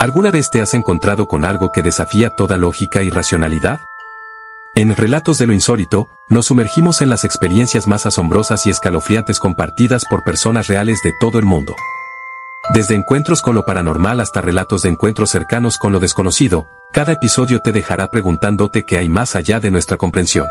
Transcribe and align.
¿Alguna 0.00 0.30
vez 0.30 0.48
te 0.48 0.62
has 0.62 0.72
encontrado 0.72 1.28
con 1.28 1.44
algo 1.44 1.72
que 1.72 1.82
desafía 1.82 2.30
toda 2.30 2.56
lógica 2.56 3.02
y 3.02 3.10
racionalidad? 3.10 3.80
En 4.74 4.96
Relatos 4.96 5.36
de 5.36 5.46
lo 5.46 5.52
Insólito, 5.52 6.08
nos 6.30 6.46
sumergimos 6.46 7.02
en 7.02 7.10
las 7.10 7.24
experiencias 7.24 7.86
más 7.86 8.06
asombrosas 8.06 8.66
y 8.66 8.70
escalofriantes 8.70 9.38
compartidas 9.38 10.06
por 10.08 10.24
personas 10.24 10.68
reales 10.68 11.02
de 11.04 11.12
todo 11.20 11.38
el 11.38 11.44
mundo. 11.44 11.76
Desde 12.72 12.94
encuentros 12.94 13.42
con 13.42 13.54
lo 13.54 13.66
paranormal 13.66 14.20
hasta 14.20 14.40
relatos 14.40 14.80
de 14.80 14.88
encuentros 14.88 15.28
cercanos 15.28 15.76
con 15.76 15.92
lo 15.92 16.00
desconocido, 16.00 16.66
cada 16.94 17.12
episodio 17.12 17.60
te 17.60 17.70
dejará 17.70 18.10
preguntándote 18.10 18.86
qué 18.86 18.96
hay 18.96 19.10
más 19.10 19.36
allá 19.36 19.60
de 19.60 19.70
nuestra 19.70 19.98
comprensión. 19.98 20.46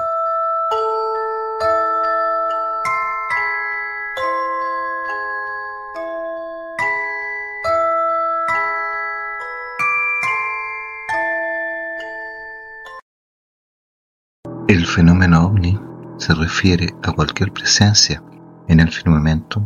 Fenómeno 15.00 15.46
ovni 15.46 15.80
se 16.18 16.34
refiere 16.34 16.94
a 17.04 17.14
cualquier 17.14 17.54
presencia 17.54 18.22
en 18.68 18.82
el 18.82 18.92
firmamento 18.92 19.66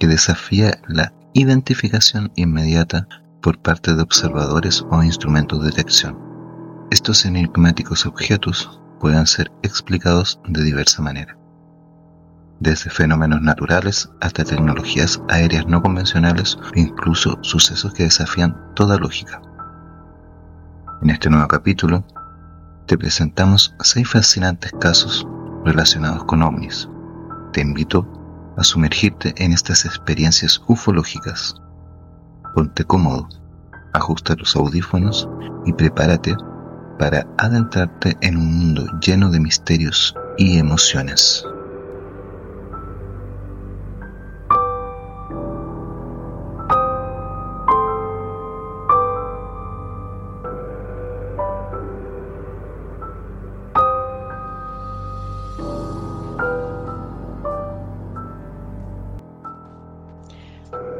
que 0.00 0.08
desafía 0.08 0.80
la 0.88 1.12
identificación 1.34 2.32
inmediata 2.34 3.06
por 3.40 3.60
parte 3.60 3.94
de 3.94 4.02
observadores 4.02 4.84
o 4.90 5.04
instrumentos 5.04 5.60
de 5.60 5.66
detección. 5.66 6.18
Estos 6.90 7.24
enigmáticos 7.24 8.06
objetos 8.06 8.80
pueden 8.98 9.28
ser 9.28 9.52
explicados 9.62 10.40
de 10.48 10.64
diversa 10.64 11.00
manera, 11.00 11.38
desde 12.58 12.90
fenómenos 12.90 13.42
naturales 13.42 14.10
hasta 14.20 14.42
tecnologías 14.42 15.22
aéreas 15.28 15.68
no 15.68 15.80
convencionales 15.80 16.56
o 16.56 16.76
incluso 16.76 17.38
sucesos 17.42 17.94
que 17.94 18.02
desafían 18.02 18.60
toda 18.74 18.98
lógica. 18.98 19.40
En 21.02 21.10
este 21.10 21.30
nuevo 21.30 21.46
capítulo 21.46 22.04
te 22.86 22.96
presentamos 22.96 23.74
seis 23.80 24.08
fascinantes 24.08 24.72
casos 24.80 25.26
relacionados 25.64 26.24
con 26.24 26.42
ovnis. 26.42 26.88
Te 27.52 27.60
invito 27.60 28.06
a 28.56 28.64
sumergirte 28.64 29.34
en 29.36 29.52
estas 29.52 29.84
experiencias 29.84 30.62
ufológicas. 30.68 31.54
Ponte 32.54 32.84
cómodo, 32.84 33.28
ajusta 33.92 34.36
tus 34.36 34.56
audífonos 34.56 35.28
y 35.66 35.72
prepárate 35.72 36.36
para 36.98 37.26
adentrarte 37.38 38.16
en 38.20 38.36
un 38.36 38.54
mundo 38.54 38.86
lleno 39.00 39.30
de 39.30 39.40
misterios 39.40 40.14
y 40.38 40.58
emociones. 40.58 41.44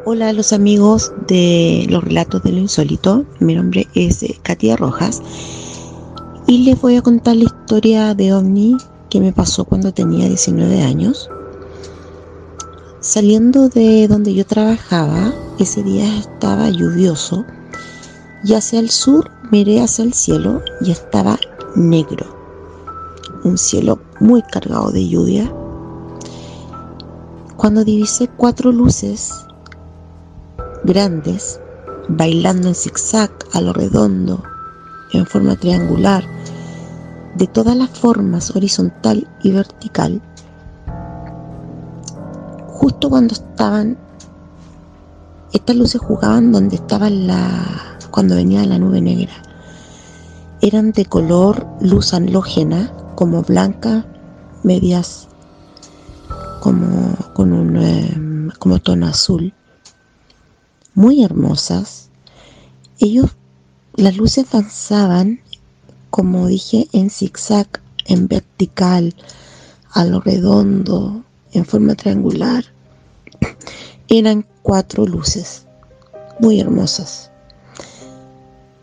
Hola 0.08 0.32
los 0.32 0.52
amigos 0.52 1.12
de 1.26 1.84
los 1.90 2.04
relatos 2.04 2.40
de 2.44 2.52
lo 2.52 2.58
insólito. 2.58 3.24
Mi 3.40 3.56
nombre 3.56 3.88
es 3.96 4.22
eh, 4.22 4.38
Katia 4.40 4.76
Rojas 4.76 5.20
y 6.46 6.58
les 6.58 6.80
voy 6.80 6.94
a 6.94 7.02
contar 7.02 7.34
la 7.34 7.46
historia 7.46 8.14
de 8.14 8.32
OVNI 8.32 8.76
que 9.10 9.20
me 9.20 9.32
pasó 9.32 9.64
cuando 9.64 9.92
tenía 9.92 10.28
19 10.28 10.80
años. 10.80 11.28
Saliendo 13.00 13.68
de 13.68 14.06
donde 14.06 14.32
yo 14.32 14.46
trabajaba, 14.46 15.34
ese 15.58 15.82
día 15.82 16.18
estaba 16.18 16.70
lluvioso 16.70 17.44
y 18.44 18.54
hacia 18.54 18.78
el 18.78 18.90
sur 18.90 19.28
miré 19.50 19.80
hacia 19.80 20.04
el 20.04 20.12
cielo 20.12 20.62
y 20.82 20.92
estaba 20.92 21.36
negro. 21.74 22.26
Un 23.42 23.58
cielo 23.58 23.98
muy 24.20 24.40
cargado 24.42 24.92
de 24.92 25.08
lluvia. 25.08 25.52
Cuando 27.56 27.82
divisé 27.82 28.28
cuatro 28.28 28.70
luces 28.70 29.32
grandes, 30.86 31.60
bailando 32.08 32.68
en 32.68 32.74
zigzag 32.74 33.30
a 33.52 33.60
lo 33.60 33.72
redondo, 33.72 34.42
en 35.12 35.26
forma 35.26 35.56
triangular, 35.56 36.24
de 37.34 37.46
todas 37.46 37.76
las 37.76 37.90
formas, 37.90 38.54
horizontal 38.56 39.28
y 39.42 39.52
vertical, 39.52 40.22
justo 42.68 43.10
cuando 43.10 43.34
estaban, 43.34 43.98
estas 45.52 45.76
luces 45.76 46.00
jugaban 46.00 46.52
donde 46.52 46.76
estaba 46.76 47.10
la, 47.10 47.98
cuando 48.10 48.36
venía 48.36 48.64
la 48.64 48.78
nube 48.78 49.00
negra. 49.00 49.32
Eran 50.62 50.92
de 50.92 51.04
color 51.04 51.66
luz 51.80 52.14
halógena, 52.14 52.92
como 53.14 53.42
blanca, 53.42 54.06
medias 54.62 55.28
como 56.60 57.14
con 57.34 57.52
un 57.52 57.76
eh, 57.76 58.50
como 58.58 58.80
tono 58.80 59.06
azul 59.06 59.54
muy 60.96 61.22
hermosas. 61.22 62.08
Ellos, 62.98 63.30
las 63.94 64.16
luces 64.16 64.46
avanzaban, 64.52 65.40
como 66.10 66.48
dije, 66.48 66.88
en 66.92 67.10
zigzag, 67.10 67.68
en 68.06 68.26
vertical, 68.26 69.14
a 69.92 70.04
lo 70.04 70.20
redondo, 70.20 71.22
en 71.52 71.66
forma 71.66 71.94
triangular. 71.94 72.64
Eran 74.08 74.46
cuatro 74.62 75.06
luces, 75.06 75.66
muy 76.40 76.60
hermosas. 76.60 77.30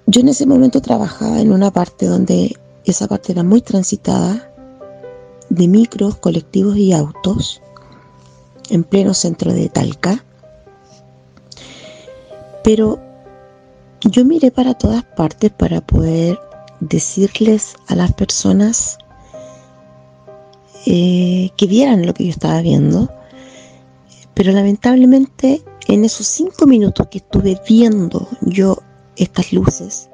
Yo 0.06 0.22
en 0.22 0.30
ese 0.30 0.46
momento 0.46 0.82
trabajaba 0.82 1.42
en 1.42 1.52
una 1.52 1.72
parte 1.72 2.06
donde 2.06 2.56
esa 2.86 3.08
parte 3.08 3.32
era 3.32 3.44
muy 3.44 3.62
transitada, 3.62 4.52
de 5.50 5.68
micros, 5.68 6.18
colectivos 6.18 6.78
y 6.78 6.94
autos, 6.94 7.62
en 8.70 8.84
pleno 8.84 9.14
centro 9.14 9.52
de 9.52 9.70
Talca. 9.70 10.24
Pero 12.64 13.00
yo 14.02 14.26
miré 14.26 14.52
para 14.52 14.74
todas 14.74 15.04
partes 15.04 15.52
para 15.52 15.82
poder 15.82 16.40
decirles 16.80 17.76
a 17.88 17.96
las 17.96 18.14
personas 18.14 18.98
eh, 20.86 21.50
que 21.56 21.68
vieran 21.68 22.06
lo 22.06 22.14
que 22.14 22.26
yo 22.26 22.30
estaba 22.32 22.62
viendo. 22.62 23.10
Pero 24.34 24.52
lamentablemente 24.52 25.64
en 25.88 26.06
esos 26.06 26.28
cinco 26.28 26.66
minutos 26.66 27.08
que 27.08 27.20
estuve 27.20 27.60
viendo 27.68 28.28
yo 28.42 28.78
estas 29.16 29.54
luces, 29.54 30.10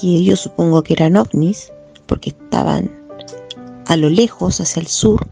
que 0.00 0.22
yo 0.22 0.36
supongo 0.36 0.82
que 0.82 0.94
eran 0.94 1.16
ovnis, 1.16 1.72
porque 2.06 2.30
estaban 2.30 2.90
a 3.86 3.96
lo 3.96 4.08
lejos, 4.08 4.60
hacia 4.60 4.80
el 4.80 4.86
sur, 4.86 5.26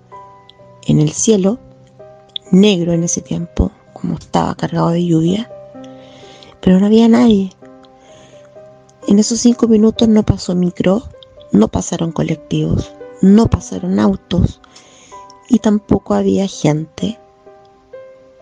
en 0.87 1.01
el 1.01 1.13
cielo, 1.13 1.59
negro 2.51 2.93
en 2.93 3.05
ese 3.05 3.21
tiempo, 3.21 3.71
como 4.01 4.15
estaba 4.15 4.55
cargado 4.55 4.91
de 4.91 5.05
lluvia, 5.05 5.51
pero 6.61 6.79
no 6.79 6.87
había 6.87 7.09
nadie. 7.09 7.53
En 9.07 9.19
esos 9.19 9.41
cinco 9.41 9.69
minutos 9.69 10.09
no 10.09 10.23
pasó 10.23 10.55
micro, 10.55 11.03
no 11.53 11.69
pasaron 11.69 12.13
colectivos, 12.13 12.93
no 13.23 13.49
pasaron 13.49 13.99
autos 13.99 14.61
y 15.49 15.59
tampoco 15.59 16.15
había 16.15 16.47
gente 16.47 17.19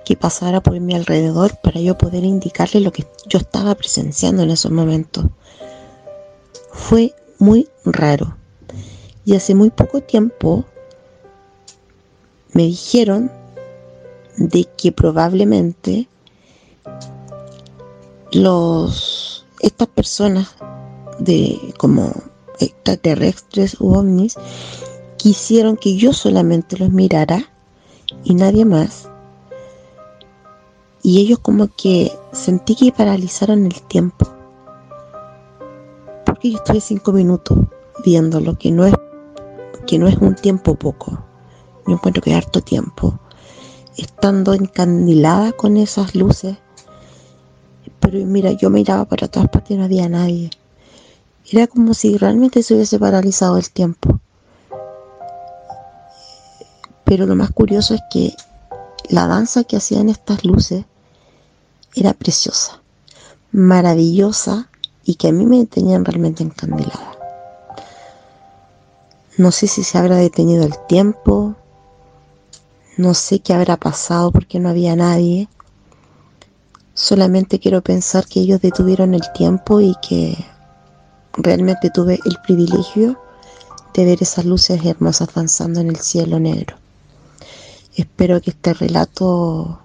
que 0.04 0.16
pasara 0.16 0.62
por 0.62 0.78
mi 0.80 0.94
alrededor 0.94 1.58
para 1.62 1.80
yo 1.80 1.98
poder 1.98 2.24
indicarle 2.24 2.80
lo 2.80 2.92
que 2.92 3.06
yo 3.26 3.38
estaba 3.38 3.74
presenciando 3.74 4.42
en 4.42 4.50
esos 4.50 4.70
momentos. 4.70 5.26
Fue 6.72 7.14
muy 7.38 7.68
raro. 7.84 8.36
Y 9.24 9.36
hace 9.36 9.54
muy 9.54 9.70
poco 9.70 10.00
tiempo 10.00 10.64
me 12.54 12.62
dijeron 12.62 13.30
de 14.38 14.66
que 14.76 14.92
probablemente 14.92 16.08
los 18.32 19.46
estas 19.60 19.88
personas 19.88 20.54
de 21.18 21.74
como 21.76 22.12
extraterrestres 22.60 23.80
u 23.80 23.94
ovnis 23.94 24.36
quisieron 25.16 25.76
que 25.76 25.96
yo 25.96 26.12
solamente 26.12 26.78
los 26.78 26.90
mirara 26.90 27.50
y 28.22 28.34
nadie 28.34 28.64
más. 28.64 29.08
Y 31.02 31.20
ellos 31.20 31.40
como 31.40 31.68
que 31.68 32.12
sentí 32.32 32.76
que 32.76 32.92
paralizaron 32.92 33.66
el 33.66 33.82
tiempo. 33.82 34.28
Porque 36.24 36.52
yo 36.52 36.58
estuve 36.58 36.80
cinco 36.80 37.12
minutos 37.12 37.58
viéndolo 38.04 38.56
que 38.56 38.70
no 38.70 38.86
es 38.86 38.94
que 39.86 39.98
no 39.98 40.06
es 40.06 40.16
un 40.18 40.34
tiempo 40.34 40.74
poco. 40.74 41.24
Yo 41.86 41.94
encuentro 41.94 42.22
que 42.22 42.30
es 42.30 42.36
harto 42.36 42.60
tiempo 42.60 43.18
estando 43.98 44.54
encandilada 44.54 45.52
con 45.52 45.76
esas 45.76 46.14
luces. 46.14 46.56
Pero 48.00 48.24
mira, 48.24 48.52
yo 48.52 48.70
miraba 48.70 49.04
para 49.04 49.28
todas 49.28 49.48
partes 49.48 49.72
y 49.72 49.76
no 49.76 49.84
había 49.84 50.08
nadie. 50.08 50.50
Era 51.50 51.66
como 51.66 51.94
si 51.94 52.16
realmente 52.16 52.62
se 52.62 52.74
hubiese 52.74 52.98
paralizado 52.98 53.58
el 53.58 53.70
tiempo. 53.70 54.20
Pero 57.04 57.26
lo 57.26 57.34
más 57.34 57.50
curioso 57.50 57.94
es 57.94 58.00
que 58.10 58.34
la 59.08 59.26
danza 59.26 59.64
que 59.64 59.76
hacían 59.76 60.08
estas 60.08 60.44
luces 60.44 60.84
era 61.94 62.12
preciosa. 62.12 62.80
maravillosa 63.50 64.68
y 65.04 65.14
que 65.14 65.28
a 65.28 65.32
mí 65.32 65.46
me 65.46 65.64
tenían 65.64 66.04
realmente 66.04 66.42
encandilada. 66.42 67.12
No 69.38 69.52
sé 69.52 69.66
si 69.68 69.82
se 69.84 69.96
habrá 69.96 70.16
detenido 70.16 70.64
el 70.64 70.74
tiempo, 70.86 71.56
no 72.98 73.14
sé 73.14 73.38
qué 73.38 73.54
habrá 73.54 73.76
pasado 73.76 74.32
porque 74.32 74.58
no 74.58 74.68
había 74.68 74.96
nadie. 74.96 75.48
Solamente 76.94 77.60
quiero 77.60 77.80
pensar 77.80 78.26
que 78.26 78.40
ellos 78.40 78.60
detuvieron 78.60 79.14
el 79.14 79.22
tiempo 79.32 79.80
y 79.80 79.94
que 80.06 80.36
realmente 81.32 81.90
tuve 81.90 82.18
el 82.24 82.36
privilegio 82.44 83.16
de 83.94 84.04
ver 84.04 84.20
esas 84.20 84.44
luces 84.44 84.84
hermosas 84.84 85.28
danzando 85.32 85.78
en 85.78 85.90
el 85.90 85.96
cielo 85.98 86.40
negro. 86.40 86.76
Espero 87.94 88.40
que 88.40 88.50
este 88.50 88.74
relato 88.74 89.80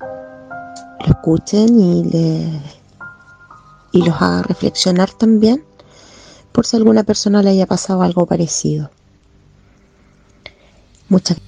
lo 0.00 1.06
escuchen 1.06 1.80
y, 1.80 2.04
le, 2.04 2.60
y 3.92 4.02
los 4.02 4.14
haga 4.20 4.42
reflexionar 4.42 5.10
también 5.12 5.64
por 6.52 6.66
si 6.66 6.76
alguna 6.76 7.04
persona 7.04 7.42
le 7.42 7.50
haya 7.50 7.66
pasado 7.66 8.02
algo 8.02 8.26
parecido. 8.26 8.90
Muchas 11.08 11.38
gracias. 11.38 11.47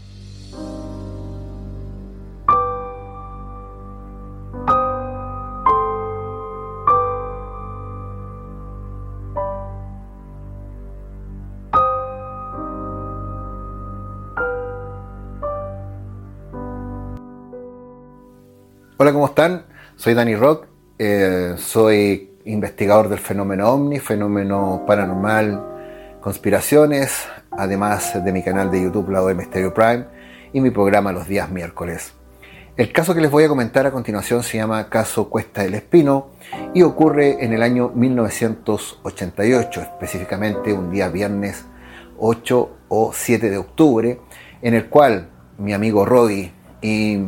¿Cómo 19.13 19.27
están? 19.27 19.65
Soy 19.97 20.15
Dani 20.15 20.37
Rock, 20.37 20.67
eh, 20.99 21.55
soy 21.59 22.31
investigador 22.45 23.09
del 23.09 23.19
fenómeno 23.19 23.69
ovni, 23.69 23.99
fenómeno 23.99 24.85
paranormal, 24.87 26.19
conspiraciones, 26.21 27.27
además 27.51 28.23
de 28.25 28.33
mi 28.33 28.43
canal 28.43 28.71
de 28.71 28.83
YouTube 28.83 29.11
Lado 29.11 29.29
de 29.29 29.35
Misterio 29.35 29.75
Prime 29.75 30.07
y 30.53 30.61
mi 30.61 30.71
programa 30.71 31.13
los 31.13 31.27
días 31.27 31.51
miércoles. 31.51 32.13
El 32.77 32.93
caso 32.93 33.15
que 33.15 33.21
les 33.21 33.31
voy 33.31 33.45
a 33.45 33.49
comentar 33.49 33.85
a 33.87 33.91
continuación 33.91 34.43
se 34.43 34.59
llama 34.59 34.89
Caso 34.89 35.29
Cuesta 35.29 35.63
del 35.63 35.75
Espino 35.75 36.29
y 36.73 36.83
ocurre 36.83 37.45
en 37.45 37.53
el 37.53 37.63
año 37.63 37.91
1988, 37.95 39.81
específicamente 39.81 40.73
un 40.73 40.91
día 40.91 41.09
viernes 41.09 41.65
8 42.19 42.71
o 42.89 43.13
7 43.13 43.51
de 43.51 43.59
octubre, 43.59 44.21
en 44.63 44.75
el 44.75 44.87
cual 44.89 45.31
mi 45.59 45.73
amigo 45.73 46.05
Roddy 46.05 46.53
y 46.81 47.19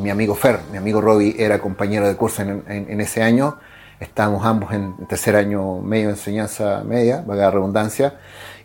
mi 0.00 0.10
amigo 0.10 0.34
Fer, 0.34 0.60
mi 0.70 0.78
amigo 0.78 1.00
Robbie 1.00 1.36
era 1.38 1.58
compañero 1.58 2.08
de 2.08 2.16
curso 2.16 2.42
en, 2.42 3.00
ese 3.00 3.22
año. 3.22 3.58
Estábamos 4.00 4.44
ambos 4.46 4.72
en 4.72 5.06
tercer 5.06 5.36
año 5.36 5.80
medio 5.80 6.06
de 6.06 6.14
enseñanza 6.14 6.82
media, 6.84 7.22
vaga 7.26 7.42
la 7.42 7.50
redundancia. 7.50 8.14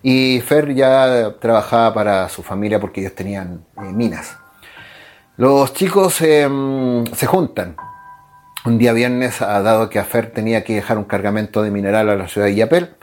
Y 0.02 0.42
Fer 0.42 0.74
ya 0.74 1.36
trabajaba 1.40 1.94
para 1.94 2.30
su 2.30 2.42
familia 2.42 2.80
porque 2.80 3.02
ellos 3.02 3.16
tenían 3.16 3.66
eh, 3.78 3.82
minas. 3.92 4.38
Los 5.38 5.74
chicos 5.74 6.22
em, 6.22 7.06
se 7.08 7.26
juntan. 7.26 7.76
Un 8.66 8.78
día 8.78 8.94
viernes, 8.94 9.40
dado 9.40 9.90
que 9.90 10.00
a 10.00 10.06
Fer 10.06 10.32
tenía 10.32 10.64
que 10.64 10.76
dejar 10.76 10.98
un 10.98 11.04
cargamento 11.04 11.62
de 11.62 11.70
mineral 11.70 12.10
a 12.10 12.16
la 12.16 12.28
ciudad 12.28 12.48
de 12.48 12.56
Yapel, 12.56 12.96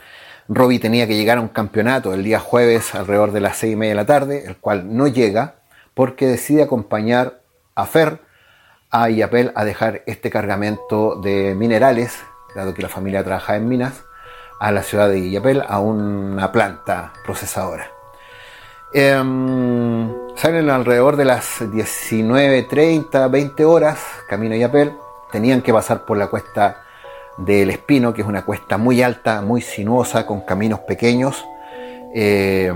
Robbie 0.49 0.79
tenía 0.79 1.07
que 1.07 1.15
llegar 1.15 1.37
a 1.37 1.41
un 1.41 1.47
campeonato 1.47 2.13
el 2.13 2.23
día 2.23 2.39
jueves 2.39 2.95
alrededor 2.95 3.31
de 3.31 3.39
las 3.39 3.57
seis 3.57 3.73
y 3.73 3.75
media 3.77 3.91
de 3.91 3.95
la 3.95 4.05
tarde, 4.05 4.43
el 4.45 4.57
cual 4.57 4.95
no 4.95 5.07
llega 5.07 5.55
porque 5.93 6.27
decide 6.27 6.63
acompañar 6.63 7.39
a 7.75 7.85
Fer 7.85 8.19
a 8.93 9.09
Yapel 9.09 9.51
a 9.55 9.65
dejar 9.65 10.03
este 10.05 10.29
cargamento 10.29 11.15
de 11.15 11.55
minerales, 11.55 12.23
dado 12.55 12.75
que 12.75 12.83
la 12.83 12.89
familia 12.89 13.23
trabaja 13.23 13.55
en 13.55 13.67
minas, 13.67 14.03
a 14.59 14.71
la 14.71 14.83
ciudad 14.83 15.09
de 15.09 15.31
Yapel, 15.31 15.63
a 15.67 15.79
una 15.79 16.51
planta 16.51 17.11
procesadora. 17.25 17.89
Em, 18.93 20.13
salen 20.35 20.69
alrededor 20.69 21.17
de 21.17 21.25
las 21.25 21.59
19.30, 21.61 23.31
20 23.31 23.65
horas, 23.65 23.99
camino 24.29 24.53
a 24.53 24.59
Yapel, 24.59 24.93
tenían 25.31 25.63
que 25.63 25.73
pasar 25.73 26.05
por 26.05 26.15
la 26.15 26.27
cuesta 26.27 26.83
del 27.39 27.71
Espino, 27.71 28.13
que 28.13 28.21
es 28.21 28.27
una 28.27 28.45
cuesta 28.45 28.77
muy 28.77 29.01
alta, 29.01 29.41
muy 29.41 29.61
sinuosa, 29.61 30.27
con 30.27 30.41
caminos 30.41 30.81
pequeños, 30.81 31.43
em, 32.13 32.75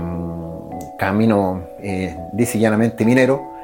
camino, 0.98 1.64
eh, 1.80 2.16
dice 2.32 2.58
llanamente 2.58 3.04
minero, 3.04 3.57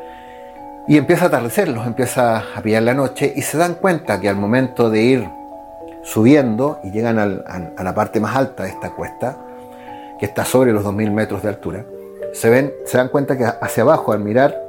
y 0.87 0.99
empieza 0.99 1.25
a 1.25 1.29
atardecer, 1.29 1.69
los 1.69 1.87
empieza 1.87 2.45
a 2.55 2.61
pillar 2.61 2.83
la 2.83 2.95
noche 2.95 3.33
y 3.35 3.43
se 3.43 3.57
dan 3.57 3.75
cuenta 3.75 4.21
que 4.21 4.29
al 4.29 4.37
momento 4.37 4.91
de 4.91 5.03
ir 5.03 5.29
subiendo 6.03 6.79
y 6.85 6.91
llegan 6.91 7.19
a 7.19 7.83
la 7.83 7.95
parte 7.95 8.21
más 8.21 8.37
alta 8.37 8.65
de 8.65 8.69
esta 8.69 8.91
cuesta, 8.91 9.39
que 10.19 10.27
está 10.27 10.45
sobre 10.45 10.73
los 10.73 10.85
2.000 10.85 11.11
metros 11.11 11.43
de 11.43 11.49
altura, 11.49 11.85
se, 12.35 12.51
ven, 12.51 12.75
se 12.85 12.99
dan 12.99 13.09
cuenta 13.09 13.39
que 13.39 13.45
hacia 13.45 13.83
abajo 13.83 14.13
al 14.13 14.21
mirar, 14.21 14.61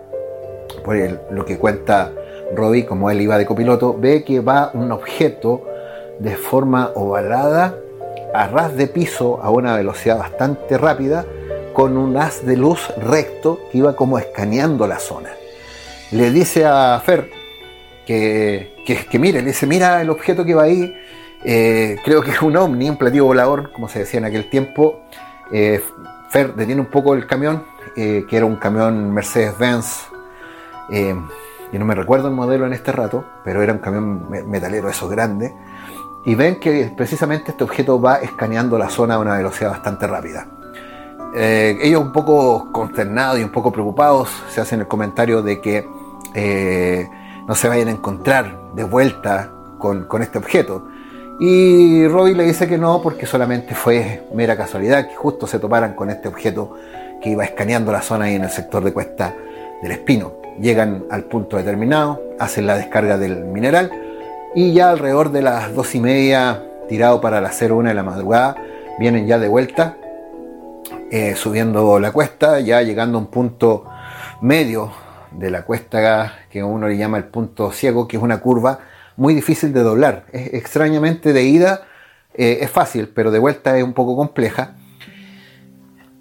por 0.85 0.95
lo 1.31 1.45
que 1.45 1.57
cuenta 1.57 2.11
Robbie, 2.55 2.85
como 2.85 3.09
él 3.09 3.19
iba 3.19 3.37
de 3.37 3.45
copiloto, 3.45 3.97
ve 3.99 4.23
que 4.23 4.39
va 4.39 4.71
un 4.73 4.91
objeto 4.93 5.63
de 6.19 6.37
forma 6.37 6.91
ovalada 6.95 7.75
a 8.33 8.47
ras 8.47 8.77
de 8.77 8.87
piso 8.87 9.39
a 9.41 9.49
una 9.49 9.75
velocidad 9.75 10.17
bastante 10.17 10.77
rápida 10.77 11.25
con 11.73 11.97
un 11.97 12.15
haz 12.15 12.45
de 12.45 12.55
luz 12.55 12.93
recto 12.97 13.59
que 13.69 13.79
iba 13.79 13.97
como 13.97 14.17
escaneando 14.17 14.87
la 14.87 14.99
zona 14.99 15.31
le 16.15 16.31
dice 16.31 16.65
a 16.65 16.99
Fer 17.03 17.29
que, 18.05 18.75
que, 18.85 19.19
mire, 19.19 19.41
le 19.41 19.47
dice, 19.47 19.67
mira 19.67 20.01
el 20.01 20.09
objeto 20.09 20.45
que 20.45 20.53
va 20.53 20.63
ahí, 20.63 20.95
eh, 21.43 21.97
creo 22.05 22.21
que 22.21 22.31
es 22.31 22.41
un 22.41 22.55
ovni, 22.55 22.89
un 22.89 22.97
platillo 22.97 23.25
volador, 23.25 23.71
como 23.71 23.89
se 23.89 23.99
decía 23.99 24.19
en 24.19 24.25
aquel 24.25 24.49
tiempo. 24.49 25.01
Eh, 25.51 25.81
Fer 26.29 26.55
detiene 26.55 26.81
un 26.81 26.87
poco 26.87 27.15
el 27.15 27.27
camión, 27.27 27.63
eh, 27.95 28.25
que 28.29 28.37
era 28.37 28.45
un 28.45 28.55
camión 28.55 29.13
Mercedes-Benz, 29.13 30.07
y 30.89 31.77
no 31.77 31.85
me 31.85 31.95
recuerdo 31.95 32.27
el 32.27 32.33
modelo 32.33 32.65
en 32.65 32.73
este 32.73 32.91
rato, 32.91 33.25
pero 33.43 33.61
era 33.61 33.73
un 33.73 33.79
camión 33.79 34.29
metalero, 34.29 34.87
eso 34.87 35.09
grande, 35.09 35.53
y 36.23 36.35
ven 36.35 36.59
que 36.59 36.93
precisamente 36.95 37.51
este 37.51 37.63
objeto 37.63 37.99
va 37.99 38.17
escaneando 38.17 38.77
la 38.77 38.89
zona 38.89 39.15
a 39.15 39.19
una 39.19 39.35
velocidad 39.35 39.71
bastante 39.71 40.07
rápida. 40.07 40.47
Ellos 41.33 42.01
un 42.01 42.13
poco 42.13 42.71
consternados 42.71 43.39
y 43.39 43.43
un 43.43 43.49
poco 43.49 43.71
preocupados 43.71 44.29
se 44.49 44.61
hacen 44.61 44.81
el 44.81 44.87
comentario 44.87 45.41
de 45.41 45.59
que 45.59 45.85
eh, 46.35 47.07
no 47.47 47.55
se 47.55 47.67
vayan 47.67 47.87
a 47.87 47.91
encontrar 47.91 48.73
de 48.75 48.83
vuelta 48.83 49.51
con, 49.79 50.21
este 50.21 50.37
objeto. 50.37 50.87
Y 51.39 52.07
Robbie 52.07 52.33
le 52.33 52.43
dice 52.43 52.67
que 52.67 52.77
no, 52.77 53.01
porque 53.01 53.25
solamente 53.25 53.75
fue 53.75 54.23
mera 54.33 54.57
casualidad 54.57 55.07
que 55.07 55.15
justo 55.15 55.47
se 55.47 55.59
toparan 55.59 55.93
con 55.93 56.09
este 56.09 56.27
objeto 56.27 56.75
que 57.21 57.29
iba 57.29 57.43
escaneando 57.43 57.91
la 57.91 58.01
zona 58.01 58.25
ahí 58.25 58.35
en 58.35 58.43
el 58.43 58.49
sector 58.49 58.83
de 58.83 58.93
Cuesta 58.93 59.35
del 59.81 59.91
Espino. 59.91 60.33
Llegan 60.59 61.05
al 61.11 61.25
punto 61.25 61.57
determinado, 61.57 62.21
hacen 62.39 62.65
la 62.65 62.77
descarga 62.77 63.17
del 63.17 63.43
mineral 63.45 63.91
y 64.55 64.73
ya 64.73 64.89
alrededor 64.89 65.31
de 65.31 65.41
las 65.41 65.75
dos 65.75 65.93
y 65.95 65.99
media, 65.99 66.63
tirado 66.87 67.19
para 67.19 67.41
las 67.41 67.61
01 67.61 67.89
de 67.89 67.93
la 67.93 68.03
madrugada, 68.03 68.55
vienen 68.97 69.27
ya 69.27 69.37
de 69.37 69.49
vuelta 69.49 69.97
eh, 71.11 71.35
subiendo 71.35 71.99
la 71.99 72.11
cuesta, 72.11 72.59
ya 72.61 72.81
llegando 72.81 73.17
a 73.17 73.21
un 73.21 73.27
punto 73.27 73.85
medio 74.41 74.91
de 75.37 75.51
la 75.51 75.63
cuesta 75.63 76.33
que 76.49 76.63
uno 76.63 76.87
le 76.87 76.97
llama 76.97 77.17
el 77.17 77.25
punto 77.25 77.71
ciego, 77.71 78.07
que 78.07 78.17
es 78.17 78.23
una 78.23 78.39
curva 78.39 78.79
muy 79.17 79.33
difícil 79.33 79.73
de 79.73 79.83
doblar. 79.83 80.25
Es, 80.31 80.53
extrañamente 80.53 81.33
de 81.33 81.43
ida 81.43 81.81
eh, 82.33 82.59
es 82.61 82.69
fácil, 82.69 83.09
pero 83.09 83.31
de 83.31 83.39
vuelta 83.39 83.77
es 83.77 83.83
un 83.83 83.93
poco 83.93 84.15
compleja. 84.15 84.75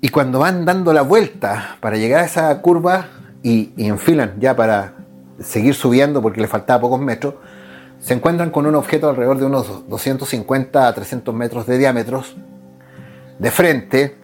Y 0.01 0.09
cuando 0.11 0.39
van 0.39 0.65
dando 0.65 0.93
la 0.93 1.03
vuelta 1.03 1.77
para 1.81 1.97
llegar 1.97 2.23
a 2.23 2.27
esa 2.27 2.61
curva 2.61 3.09
y, 3.43 3.73
y 3.77 3.89
enfilan 3.89 4.35
ya 4.39 4.55
para 4.55 4.95
seguir 5.41 5.75
subiendo 5.75 6.21
porque 6.21 6.41
le 6.41 6.47
faltaba 6.47 6.81
pocos 6.81 7.01
metros, 7.01 7.35
se 8.01 8.13
encuentran 8.13 8.51
con 8.51 8.67
un 8.67 8.75
objeto 8.75 9.09
alrededor 9.09 9.39
de 9.39 9.47
unos 9.47 9.89
250 9.89 10.87
a 10.87 10.95
300 10.95 11.35
metros 11.35 11.67
de 11.67 11.79
diámetros, 11.79 12.37
de 13.39 13.51
frente, 13.51 14.17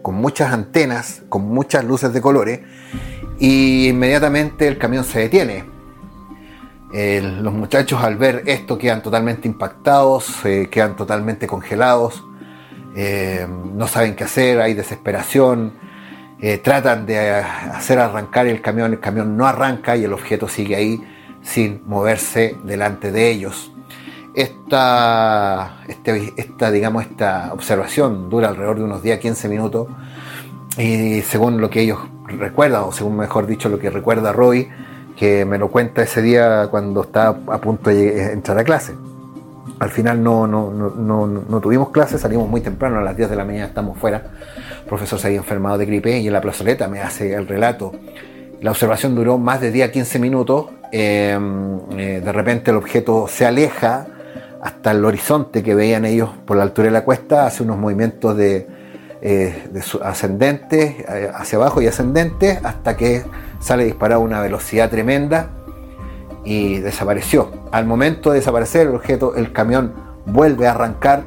con 0.00 0.14
muchas 0.14 0.52
antenas, 0.52 1.22
con 1.28 1.42
muchas 1.42 1.84
luces 1.84 2.12
de 2.12 2.20
colores, 2.20 2.60
y 3.38 3.88
inmediatamente 3.88 4.68
el 4.68 4.78
camión 4.78 5.04
se 5.04 5.20
detiene. 5.20 5.64
los 6.92 7.52
muchachos 7.54 8.02
al 8.02 8.16
ver 8.16 8.42
esto 8.46 8.76
quedan 8.78 9.02
totalmente 9.02 9.48
impactados, 9.48 10.42
quedan 10.70 10.96
totalmente 10.96 11.46
congelados, 11.46 12.22
eh, 12.94 13.46
no 13.48 13.86
saben 13.86 14.14
qué 14.14 14.24
hacer, 14.24 14.60
hay 14.60 14.74
desesperación, 14.74 15.72
eh, 16.40 16.58
tratan 16.58 17.06
de 17.06 17.30
hacer 17.30 17.98
arrancar 17.98 18.46
el 18.46 18.60
camión, 18.60 18.92
el 18.92 19.00
camión 19.00 19.36
no 19.36 19.46
arranca 19.46 19.96
y 19.96 20.04
el 20.04 20.12
objeto 20.12 20.48
sigue 20.48 20.76
ahí 20.76 21.00
sin 21.42 21.82
moverse 21.86 22.56
delante 22.64 23.10
de 23.12 23.30
ellos. 23.30 23.72
Esta, 24.34 25.82
este, 25.88 26.32
esta, 26.36 26.70
digamos, 26.70 27.04
esta 27.04 27.52
observación 27.52 28.28
dura 28.28 28.48
alrededor 28.48 28.78
de 28.78 28.84
unos 28.84 29.02
10-15 29.02 29.48
minutos 29.48 29.88
y 30.78 31.20
según 31.22 31.60
lo 31.60 31.68
que 31.70 31.80
ellos 31.80 31.98
recuerdan, 32.28 32.82
o 32.84 32.92
según 32.92 33.16
mejor 33.16 33.46
dicho 33.46 33.68
lo 33.68 33.78
que 33.78 33.90
recuerda 33.90 34.32
Roy, 34.32 34.68
que 35.16 35.44
me 35.44 35.58
lo 35.58 35.70
cuenta 35.70 36.02
ese 36.02 36.22
día 36.22 36.68
cuando 36.70 37.02
estaba 37.02 37.54
a 37.54 37.58
punto 37.58 37.90
de 37.90 38.32
entrar 38.32 38.58
a 38.58 38.64
clase. 38.64 38.94
al 39.78 39.90
final 39.90 40.22
no, 40.22 40.46
no, 40.46 40.70
no, 40.70 41.26
no, 41.26 41.60
tuvimos 41.60 41.90
clases, 41.90 42.20
salimos 42.20 42.48
muy 42.48 42.60
temprano, 42.60 42.98
a 42.98 43.02
las 43.02 43.16
10 43.16 43.30
de 43.30 43.36
la 43.36 43.44
mañana 43.44 43.66
estamos 43.66 43.98
fuera. 43.98 44.22
El 44.82 44.88
profesor 44.88 45.18
se 45.18 45.26
había 45.26 45.38
enfermado 45.38 45.78
de 45.78 45.86
gripe 45.86 46.18
y 46.18 46.26
en 46.26 46.32
la 46.32 46.40
plazoleta 46.40 46.88
me 46.88 47.00
hace 47.00 47.34
el 47.34 47.46
relato. 47.46 47.92
La 48.60 48.70
observación 48.70 49.14
duró 49.14 49.38
más 49.38 49.60
de 49.60 49.72
10 49.72 49.88
a 49.88 49.92
15 49.92 50.18
minutos. 50.18 50.66
Em, 50.92 51.78
eh, 51.98 52.20
de 52.24 52.32
repente 52.32 52.70
el 52.70 52.76
objeto 52.76 53.26
se 53.26 53.44
aleja 53.44 54.06
hasta 54.62 54.92
el 54.92 55.04
horizonte 55.04 55.62
que 55.62 55.74
veían 55.74 56.04
ellos 56.04 56.30
por 56.46 56.56
la 56.56 56.62
altura 56.62 56.86
de 56.86 56.92
la 56.92 57.04
cuesta, 57.04 57.46
hace 57.46 57.64
unos 57.64 57.78
movimientos 57.78 58.36
de, 58.36 58.66
eh, 59.24 59.68
de 59.70 59.84
ascendentes 60.02 60.96
eh, 60.98 61.30
hacia 61.32 61.56
abajo 61.56 61.80
y 61.80 61.86
ascendentes 61.86 62.58
hasta 62.64 62.96
que 62.96 63.22
sale 63.60 63.84
disparado 63.84 64.20
a 64.20 64.24
una 64.24 64.40
velocidad 64.40 64.90
tremenda 64.90 65.50
y 66.44 66.78
desapareció. 66.78 67.52
Al 67.70 67.86
momento 67.86 68.32
de 68.32 68.40
desaparecer 68.40 68.88
el 68.88 68.96
objeto, 68.96 69.36
el 69.36 69.52
camión 69.52 69.94
vuelve 70.26 70.66
a 70.66 70.72
arrancar 70.72 71.22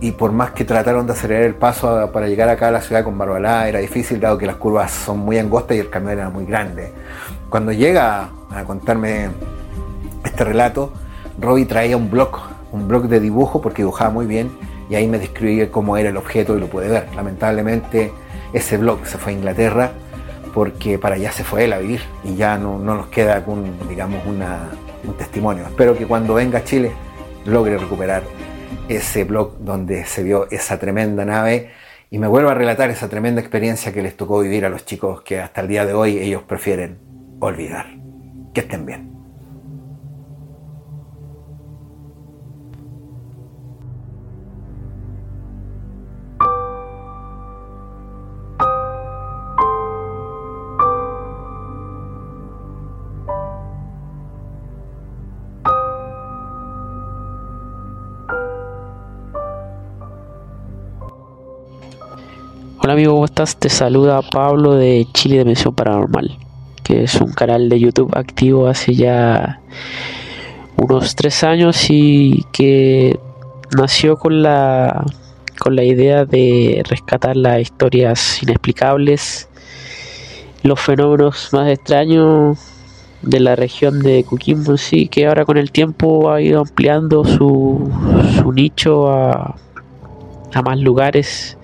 y 0.00 0.12
por 0.12 0.32
más 0.32 0.52
que 0.52 0.64
trataron 0.64 1.06
de 1.06 1.12
acelerar 1.12 1.42
el 1.42 1.54
paso 1.54 2.10
para 2.10 2.26
llegar 2.26 2.48
acá 2.48 2.68
a 2.68 2.70
la 2.70 2.80
ciudad 2.80 3.04
con 3.04 3.18
Barbalá, 3.18 3.68
era 3.68 3.80
difícil 3.80 4.18
dado 4.18 4.38
que 4.38 4.46
las 4.46 4.56
curvas 4.56 4.90
son 4.90 5.18
muy 5.18 5.38
angostas 5.38 5.76
y 5.76 5.80
el 5.80 5.90
camión 5.90 6.12
era 6.12 6.30
muy 6.30 6.46
grande. 6.46 6.90
Cuando 7.50 7.70
llega 7.70 8.30
a 8.50 8.64
contarme 8.64 9.28
este 10.24 10.42
relato, 10.42 10.90
Robbie 11.38 11.66
traía 11.66 11.98
un 11.98 12.10
blog, 12.10 12.30
un 12.72 12.88
blog 12.88 13.08
de 13.08 13.20
dibujo 13.20 13.60
porque 13.60 13.82
dibujaba 13.82 14.08
muy 14.08 14.24
bien 14.24 14.50
y 14.94 14.96
ahí 14.96 15.08
me 15.08 15.18
describía 15.18 15.72
cómo 15.72 15.96
era 15.96 16.10
el 16.10 16.16
objeto 16.16 16.56
y 16.56 16.60
lo 16.60 16.68
pude 16.68 16.88
ver. 16.88 17.08
Lamentablemente 17.16 18.12
ese 18.52 18.76
blog 18.76 19.04
se 19.04 19.18
fue 19.18 19.32
a 19.32 19.34
Inglaterra 19.34 19.90
porque 20.54 21.00
para 21.00 21.16
allá 21.16 21.32
se 21.32 21.42
fue 21.42 21.64
él 21.64 21.72
a 21.72 21.78
vivir 21.78 22.00
y 22.22 22.36
ya 22.36 22.56
no, 22.58 22.78
nos 22.78 23.08
queda 23.08 23.44
digamos, 23.88 24.24
un 24.24 25.16
testimonio. 25.18 25.64
Espero 25.64 25.98
que 25.98 26.06
cuando 26.06 26.34
venga 26.34 26.60
a 26.60 26.64
Chile 26.64 26.92
logre 27.44 27.76
recuperar 27.76 28.22
ese 28.88 29.24
blog 29.24 29.58
donde 29.58 30.04
se 30.04 30.22
vio 30.22 30.46
esa 30.52 30.78
tremenda 30.78 31.24
nave 31.24 31.72
y 32.08 32.18
me 32.18 32.28
vuelvo 32.28 32.50
a 32.50 32.54
relatar 32.54 32.88
esa 32.90 33.08
tremenda 33.08 33.40
experiencia 33.40 33.92
que 33.92 34.00
les 34.00 34.16
tocó 34.16 34.38
vivir 34.42 34.64
a 34.64 34.68
los 34.68 34.84
chicos 34.84 35.22
que 35.22 35.40
hasta 35.40 35.62
el 35.62 35.66
día 35.66 35.84
de 35.84 35.94
hoy 35.94 36.18
ellos 36.18 36.44
prefieren 36.44 36.98
olvidar. 37.40 37.86
Que 38.54 38.60
estén 38.60 38.86
bien. 38.86 39.13
Hola 62.84 62.92
amigo, 62.92 63.14
¿cómo 63.14 63.24
estás? 63.24 63.56
Te 63.56 63.70
saluda 63.70 64.20
Pablo 64.20 64.74
de 64.74 65.06
Chile 65.14 65.38
Dimensión 65.38 65.74
Paranormal, 65.74 66.36
que 66.82 67.04
es 67.04 67.14
un 67.14 67.32
canal 67.32 67.70
de 67.70 67.80
YouTube 67.80 68.14
activo 68.14 68.66
hace 68.66 68.94
ya 68.94 69.62
unos 70.76 71.16
tres 71.16 71.44
años 71.44 71.86
y 71.88 72.44
que 72.52 73.18
nació 73.74 74.18
con 74.18 74.42
la 74.42 75.02
con 75.58 75.76
la 75.76 75.82
idea 75.82 76.26
de 76.26 76.82
rescatar 76.86 77.38
las 77.38 77.62
historias 77.62 78.42
inexplicables, 78.42 79.48
los 80.62 80.78
fenómenos 80.78 81.54
más 81.54 81.70
extraños 81.70 82.58
de 83.22 83.40
la 83.40 83.56
región 83.56 84.00
de 84.00 84.24
Coquimbo, 84.24 84.76
sí, 84.76 85.08
que 85.08 85.26
ahora 85.26 85.46
con 85.46 85.56
el 85.56 85.72
tiempo 85.72 86.30
ha 86.30 86.42
ido 86.42 86.60
ampliando 86.60 87.24
su, 87.24 87.90
su 88.36 88.52
nicho 88.52 89.10
a 89.10 89.56
a 90.56 90.62
más 90.62 90.78
lugares 90.78 91.56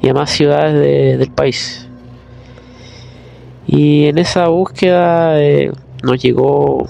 y 0.00 0.08
a 0.08 0.14
más 0.14 0.30
ciudades 0.30 1.18
del 1.18 1.30
país. 1.30 1.88
Y 3.66 4.06
en 4.06 4.18
esa 4.18 4.48
búsqueda 4.48 5.40
eh, 5.40 5.72
nos 6.02 6.22
llegó 6.22 6.86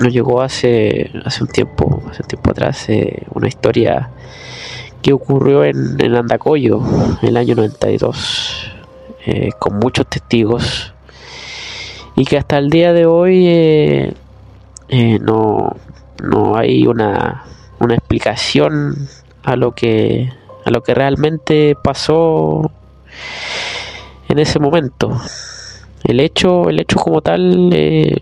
nos 0.00 0.12
llegó 0.12 0.40
hace, 0.40 1.12
hace 1.24 1.44
un 1.44 1.50
tiempo, 1.50 2.02
hace 2.10 2.22
un 2.22 2.28
tiempo 2.28 2.50
atrás, 2.50 2.88
eh, 2.88 3.24
una 3.34 3.46
historia 3.46 4.10
que 5.00 5.12
ocurrió 5.12 5.64
en, 5.64 5.96
en 6.00 6.16
Andacoyo 6.16 6.80
en 7.20 7.28
el 7.28 7.36
año 7.36 7.54
92, 7.54 8.72
eh, 9.26 9.50
con 9.58 9.78
muchos 9.78 10.06
testigos, 10.06 10.92
y 12.16 12.24
que 12.24 12.38
hasta 12.38 12.58
el 12.58 12.70
día 12.70 12.92
de 12.92 13.06
hoy 13.06 14.16
no, 15.20 15.76
no 16.22 16.56
hay 16.56 16.86
una, 16.86 17.44
una 17.78 17.94
explicación 17.94 19.08
a 19.42 19.56
lo 19.56 19.72
que 19.72 20.32
a 20.64 20.70
lo 20.70 20.82
que 20.82 20.94
realmente 20.94 21.76
pasó 21.82 22.70
en 24.28 24.38
ese 24.38 24.58
momento. 24.58 25.10
El 26.04 26.20
hecho, 26.20 26.68
el 26.68 26.80
hecho 26.80 26.98
como 26.98 27.20
tal 27.20 27.70
eh, 27.72 28.16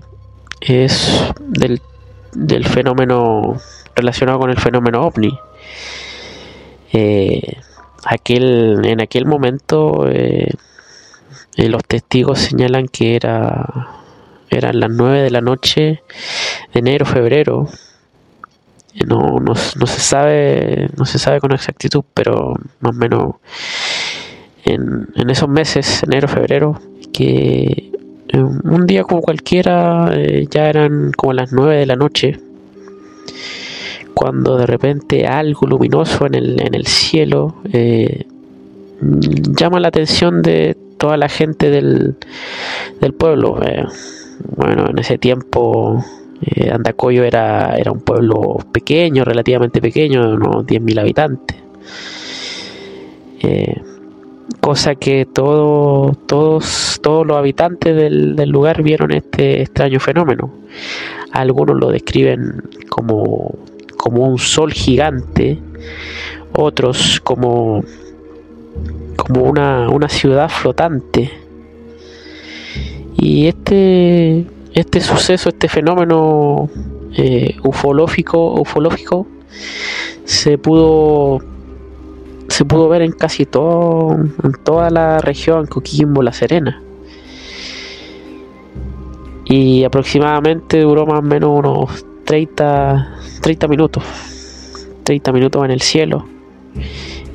es 0.60 1.32
del, 1.40 1.80
del, 2.32 2.66
fenómeno 2.66 3.56
relacionado 3.94 4.38
con 4.38 4.50
el 4.50 4.58
fenómeno 4.58 5.02
ovni. 5.02 5.38
Eh, 6.92 7.56
aquel, 8.04 8.84
en 8.84 9.00
aquel 9.00 9.26
momento 9.26 10.08
eh, 10.08 10.48
los 11.56 11.84
testigos 11.84 12.38
señalan 12.38 12.88
que 12.88 13.16
era 13.16 13.66
eran 14.50 14.80
las 14.80 14.90
9 14.90 15.22
de 15.22 15.30
la 15.30 15.40
noche 15.40 16.02
de 16.72 16.80
enero 16.80 17.06
febrero 17.06 17.68
no, 19.06 19.38
no, 19.40 19.54
se 19.54 20.00
sabe 20.00 20.88
no 20.96 21.04
se 21.04 21.18
sabe 21.18 21.40
con 21.40 21.52
exactitud 21.52 22.04
pero 22.14 22.54
más 22.80 22.94
o 22.94 22.98
menos 22.98 23.34
en, 24.64 25.08
en 25.14 25.30
esos 25.30 25.48
meses 25.48 26.02
enero 26.02 26.28
febrero 26.28 26.80
que 27.12 27.90
un 28.38 28.86
día 28.86 29.02
como 29.04 29.22
cualquiera 29.22 30.10
eh, 30.14 30.46
ya 30.50 30.68
eran 30.68 31.12
como 31.12 31.32
las 31.32 31.52
9 31.52 31.76
de 31.76 31.86
la 31.86 31.96
noche 31.96 32.38
cuando 34.14 34.56
de 34.56 34.66
repente 34.66 35.26
algo 35.26 35.66
luminoso 35.66 36.26
en 36.26 36.34
el, 36.34 36.60
en 36.60 36.74
el 36.74 36.86
cielo 36.86 37.56
eh, 37.72 38.26
llama 39.00 39.80
la 39.80 39.88
atención 39.88 40.42
de 40.42 40.76
toda 40.98 41.16
la 41.16 41.28
gente 41.28 41.70
del, 41.70 42.16
del 43.00 43.12
pueblo 43.14 43.60
eh, 43.62 43.86
bueno 44.56 44.88
en 44.90 44.98
ese 44.98 45.18
tiempo 45.18 46.04
eh, 46.42 46.70
Andacoyo 46.70 47.24
era, 47.24 47.76
era 47.76 47.92
un 47.92 48.00
pueblo 48.00 48.58
pequeño, 48.72 49.24
relativamente 49.24 49.80
pequeño, 49.80 50.34
unos 50.34 50.66
10.000 50.66 51.00
habitantes. 51.00 51.56
Eh, 53.42 53.82
cosa 54.60 54.94
que 54.94 55.26
todos, 55.26 56.16
todos 56.26 57.26
los 57.26 57.36
habitantes 57.36 57.94
del, 57.94 58.36
lugar 58.48 58.82
vieron 58.82 59.12
este 59.12 59.62
extraño 59.62 60.00
fenómeno. 60.00 60.50
Algunos 61.32 61.76
lo 61.76 61.90
describen 61.90 62.62
como, 62.88 63.54
como 63.96 64.26
un 64.26 64.38
sol 64.38 64.72
gigante, 64.72 65.58
otros 66.52 67.20
como, 67.22 67.84
como 69.16 69.42
una, 69.44 69.88
una 69.90 70.08
ciudad 70.08 70.48
flotante. 70.48 71.30
Y 73.16 73.46
este 73.46 74.46
este 74.74 75.00
suceso, 75.00 75.48
este 75.48 75.68
fenómeno 75.68 76.68
eh, 77.16 77.56
ufológico, 77.64 78.54
ufológico 78.54 79.26
se 80.24 80.58
pudo 80.58 81.40
se 82.48 82.64
pudo 82.64 82.88
ver 82.88 83.02
en 83.02 83.12
casi 83.12 83.46
todo 83.46 84.16
toda 84.64 84.90
la 84.90 85.18
región 85.18 85.66
Coquimbo 85.66 86.22
La 86.22 86.32
Serena. 86.32 86.82
Y 89.44 89.82
aproximadamente 89.82 90.80
duró 90.80 91.06
más 91.06 91.18
o 91.18 91.22
menos 91.22 91.50
unos 91.58 92.06
30 92.24 93.18
30 93.40 93.68
minutos 93.68 94.04
30 95.02 95.32
minutos 95.32 95.64
en 95.64 95.70
el 95.72 95.80
cielo. 95.80 96.26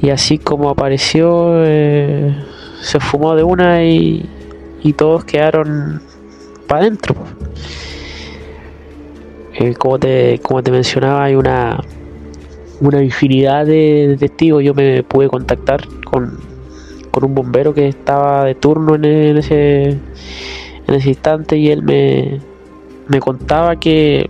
Y 0.01 0.09
así 0.09 0.37
como 0.37 0.69
apareció 0.69 1.63
eh, 1.65 2.33
se 2.81 2.99
fumó 2.99 3.35
de 3.35 3.43
una 3.43 3.83
y, 3.83 4.29
y 4.83 4.93
todos 4.93 5.25
quedaron 5.25 6.01
para 6.67 6.81
adentro. 6.81 7.15
Eh, 9.53 9.73
como, 9.75 9.99
te, 9.99 10.39
como 10.39 10.61
te 10.61 10.71
mencionaba, 10.71 11.23
hay 11.23 11.35
una, 11.35 11.81
una 12.81 13.01
infinidad 13.01 13.65
de, 13.65 14.17
testigos. 14.19 14.63
Yo 14.63 14.73
me 14.73 15.03
pude 15.03 15.29
contactar 15.29 15.87
con, 16.03 16.37
con 17.11 17.25
un 17.25 17.35
bombero 17.35 17.73
que 17.73 17.87
estaba 17.87 18.45
de 18.45 18.55
turno 18.55 18.95
en, 18.95 19.05
ese, 19.37 19.89
en 19.89 20.93
ese 20.93 21.09
instante 21.09 21.57
y 21.57 21.69
él 21.69 21.83
me, 21.83 22.39
me 23.07 23.19
contaba 23.19 23.79
que 23.79 24.29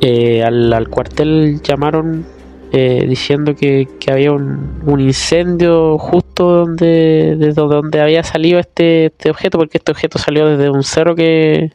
eh, 0.00 0.44
al, 0.44 0.72
al, 0.72 0.88
cuartel 0.88 1.60
llamaron 1.62 2.24
eh, 2.70 3.06
diciendo 3.08 3.54
que, 3.54 3.88
había 4.10 4.32
un, 4.32 5.00
incendio 5.00 5.96
justo 5.98 6.27
donde, 6.44 7.36
desde 7.38 7.52
donde 7.52 8.00
había 8.00 8.22
salido 8.22 8.58
este, 8.58 9.06
este, 9.06 9.30
objeto, 9.30 9.58
porque 9.58 9.78
este 9.78 9.92
objeto 9.92 10.18
salió 10.18 10.46
desde 10.46 10.70
un 10.70 10.82
cerro 10.82 11.14
que, 11.14 11.72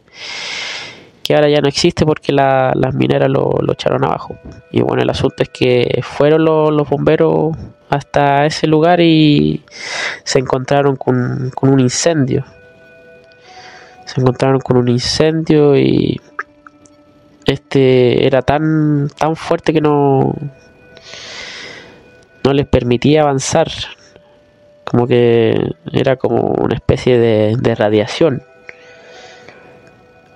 que 1.24 1.36
ahora 1.36 1.50
ya 1.50 1.62
no 1.62 1.68
existe 1.68 2.06
porque 2.06 2.34
las 2.34 2.94
mineras 2.94 3.30
lo, 3.30 3.60
echaron 3.72 4.04
abajo. 4.04 4.38
Y 4.72 4.82
bueno, 4.82 5.04
el 5.04 5.10
asunto 5.10 5.44
es 5.44 5.50
que 5.50 6.02
fueron 6.04 6.46
los, 6.46 6.90
bomberos 6.90 7.56
hasta 7.90 8.46
ese 8.46 8.68
lugar 8.68 9.00
y 9.00 9.64
se 10.24 10.40
encontraron 10.40 10.98
con, 10.98 11.52
un 11.62 11.80
incendio. 11.80 12.46
Se 14.06 14.20
encontraron 14.20 14.60
con 14.60 14.78
un 14.78 14.90
incendio 14.90 15.78
y 15.78 16.20
este 17.46 18.26
era 18.26 18.42
tan 18.42 19.10
tan 19.18 19.36
fuerte 19.36 19.74
que 19.74 19.82
no 19.82 20.34
no 22.44 22.54
les 22.54 22.66
permitía 22.68 23.22
avanzar 23.22 23.68
como 24.84 25.08
que 25.08 25.76
era 25.92 26.16
como 26.18 26.42
una 26.42 26.76
especie 26.76 27.18
de, 27.18 27.56
de 27.60 27.76
radiación 27.76 28.44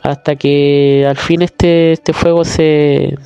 hasta 0.07 0.37
que 0.37 1.05
al 1.07 1.17
fin 1.17 1.41
este, 1.41 1.91
este 1.91 2.13
fuego 2.13 2.45
se, 2.45 3.17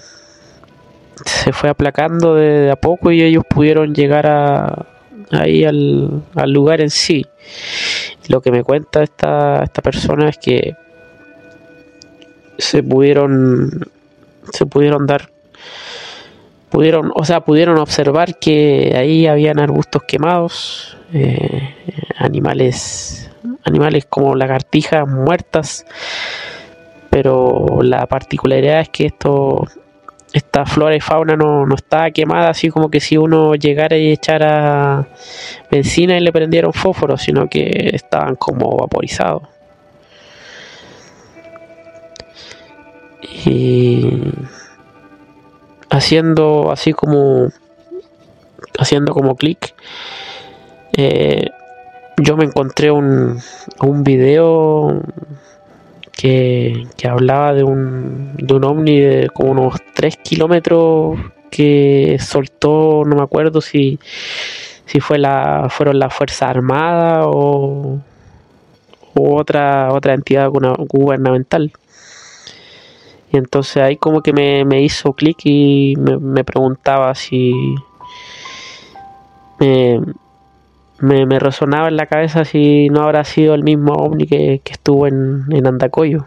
se 1.26 1.54
fue 1.54 1.70
aplacando 1.70 2.34
de, 2.34 2.72
a 2.72 2.76
poco 2.76 3.12
y 3.12 3.22
ellos 3.22 3.44
pudieron 3.48 3.94
llegar 3.94 4.26
a, 4.26 4.88
ahí 5.32 5.64
al, 5.64 6.24
al 6.34 6.52
lugar 6.52 6.82
en 6.82 6.90
sí. 6.90 7.26
Lo 8.30 8.42
que 8.42 8.52
me 8.52 8.64
cuenta 8.64 9.04
esta, 9.04 9.64
esta 9.64 9.82
persona 9.82 10.30
es 10.30 10.38
que 10.38 10.76
se 12.58 12.84
pudieron 12.84 13.90
se 14.52 14.66
pudieron 14.66 15.06
dar 15.06 15.30
pudieron 16.72 17.12
o 17.14 17.26
sea 17.26 17.42
pudieron 17.42 17.78
observar 17.78 18.40
que 18.40 18.94
ahí 18.98 19.28
habían 19.28 19.60
arbustos 19.60 20.04
quemados 20.08 20.98
eh, 21.14 21.76
animales 22.18 23.30
animales 23.64 24.06
como 24.10 24.34
lagartijas 24.36 25.08
muertas 25.08 25.86
pero 27.10 27.82
la 27.84 28.08
particularidad 28.08 28.80
es 28.80 28.90
que 28.90 29.06
esto 29.06 29.68
esta 30.34 30.66
flora 30.66 30.96
y 30.96 31.02
fauna 31.02 31.36
no, 31.36 31.66
no 31.66 31.76
está 31.76 32.10
quemada 32.12 32.50
así 32.50 32.70
como 32.70 32.90
que 32.90 33.02
si 33.02 33.18
uno 33.18 33.56
llegara 33.56 33.98
y 33.98 34.12
echara 34.12 35.08
benzina 35.70 36.18
y 36.18 36.22
le 36.22 36.32
prendiera 36.32 36.68
un 36.68 36.74
fósforo, 36.74 37.18
sino 37.18 37.48
que 37.48 37.92
estaban 37.94 38.36
como 38.36 38.78
vaporizados. 38.78 39.44
Y 43.46 44.22
haciendo 45.92 46.72
así 46.72 46.94
como 46.94 47.50
haciendo 48.80 49.14
como 49.14 49.36
clic 49.36 49.76
eh, 50.98 51.50
yo 52.18 52.36
me 52.38 52.46
encontré 52.46 52.92
un, 52.92 53.40
un 53.82 54.04
video 54.04 55.02
que, 56.22 56.88
hablaba 57.10 57.54
de 57.54 57.64
un, 57.64 58.36
de 58.38 58.54
un 58.54 58.64
ovni 58.64 59.00
de 59.00 59.30
como 59.30 59.52
unos 59.52 59.76
3 59.96 60.18
kilómetros 60.18 61.20
que 61.50 62.18
soltó, 62.20 63.04
no 63.06 63.16
me 63.16 63.24
acuerdo 63.24 63.60
si, 63.60 64.00
si 64.86 65.00
fue 65.00 65.18
la, 65.18 65.68
fueron 65.70 66.00
la 66.00 66.10
Fuerza 66.10 66.48
Armada 66.48 67.24
o, 67.26 68.00
otra, 69.16 69.92
otra 69.92 70.14
entidad 70.14 70.50
gubernamental. 70.50 71.72
Y 73.32 73.38
entonces 73.38 73.78
ahí 73.78 73.96
como 73.98 74.22
que 74.22 74.34
me, 74.34 74.66
me 74.66 74.82
hizo 74.82 75.14
clic 75.14 75.38
y 75.46 75.96
me, 75.98 76.18
me, 76.18 76.44
preguntaba 76.44 77.16
si 77.16 77.76
me, 79.60 81.26
me, 81.26 81.40
resonaba 81.40 81.88
en 81.88 81.96
la 81.96 82.08
cabeza 82.08 82.44
si 82.44 82.90
no 82.90 83.04
habrá 83.04 83.24
sido 83.24 83.54
el 83.54 83.64
mismo 83.64 83.94
ovni 83.94 84.28
que, 84.28 84.62
estuvo 84.66 85.08
en, 85.08 85.46
en 85.50 85.66
Andacoyo. 85.66 86.26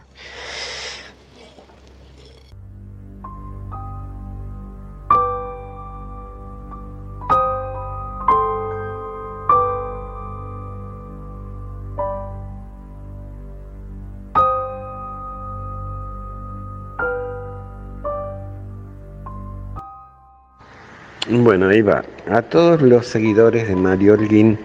Bueno, 21.54 21.68
ahí 21.68 21.82
va. 21.82 22.02
A 22.28 22.42
todos 22.42 22.82
los 22.82 23.06
seguidores 23.06 23.68
de 23.68 23.76
Mario 23.76 24.14
Holguín, 24.14 24.58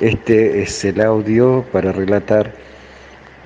este 0.00 0.60
es 0.60 0.84
el 0.84 1.00
audio 1.00 1.64
para 1.72 1.92
relatar 1.92 2.52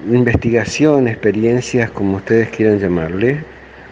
investigación, 0.09 1.07
experiencias, 1.07 1.89
como 1.93 2.17
ustedes 2.17 2.49
quieran 2.49 2.81
llamarle, 2.81 3.45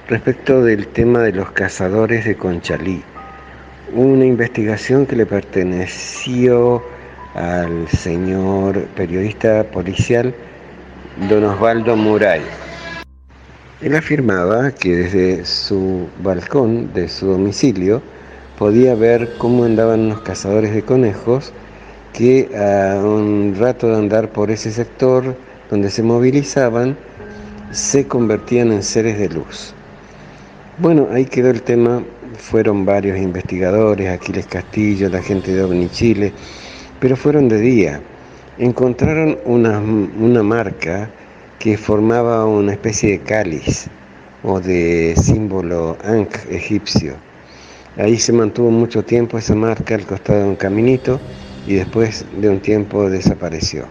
respecto 0.09 0.65
del 0.65 0.89
tema 0.89 1.21
de 1.21 1.31
los 1.31 1.49
cazadores 1.53 2.25
de 2.25 2.35
Conchalí. 2.35 3.01
Una 3.95 4.25
investigación 4.25 5.07
que 5.07 5.15
le 5.15 5.27
perteneció 5.27 6.83
al 7.37 7.87
señor 7.87 8.81
periodista 8.97 9.63
policial 9.63 10.35
don 11.29 11.45
Osvaldo 11.45 11.95
Muray. 11.95 12.43
Él 13.81 13.95
afirmaba 13.95 14.73
que 14.73 14.97
desde 14.97 15.45
su 15.45 16.09
balcón 16.21 16.93
de 16.95 17.09
su 17.09 17.29
domicilio, 17.29 18.03
podía 18.59 18.97
ver 18.97 19.35
cómo 19.39 19.65
andaban 19.65 20.09
los 20.09 20.21
cazadores 20.23 20.75
de 20.75 20.83
conejos 20.83 21.53
que 22.13 22.51
a 22.57 22.99
un 22.99 23.55
rato 23.57 23.87
de 23.87 23.97
andar 23.97 24.31
por 24.33 24.51
ese 24.51 24.73
sector 24.73 25.37
donde 25.71 25.91
se 25.91 26.03
movilizaban 26.03 26.97
se 27.71 28.09
convertían 28.09 28.73
en 28.73 28.83
seres 28.83 29.17
de 29.19 29.29
luz. 29.29 29.75
Bueno, 30.79 31.07
ahí 31.13 31.25
quedó 31.25 31.51
el 31.51 31.63
tema, 31.63 32.03
fueron 32.37 32.85
varios 32.85 33.19
investigadores, 33.19 34.11
Aquiles 34.11 34.47
Castillo, 34.47 35.09
la 35.09 35.23
gente 35.23 35.55
de 35.55 35.63
OVNI 35.63 35.89
Chile, 35.91 36.33
pero 36.99 37.17
fueron 37.17 37.49
de 37.49 37.61
día. 37.61 38.01
Encontraron 38.59 39.39
una, 39.45 39.79
una 39.79 40.43
marca 40.43 41.09
que 41.61 41.77
formaba 41.77 42.45
una 42.45 42.73
especie 42.73 43.11
de 43.13 43.19
cáliz 43.21 43.89
o 44.43 44.59
de 44.59 45.15
símbolo 45.17 45.97
Ankh 46.03 46.51
egipcio 46.51 47.28
Ahí 47.99 48.17
se 48.17 48.33
mantuvo 48.33 48.71
mucho 48.71 49.05
tiempo 49.05 49.39
esa 49.39 49.57
marca 49.57 49.97
al 49.97 50.07
costado 50.07 50.45
de 50.45 50.49
un 50.51 50.57
caminito 50.57 51.19
y 51.67 51.75
después 51.75 52.25
de 52.41 52.49
un 52.49 52.61
tiempo 52.61 53.11
desapareció. 53.11 53.87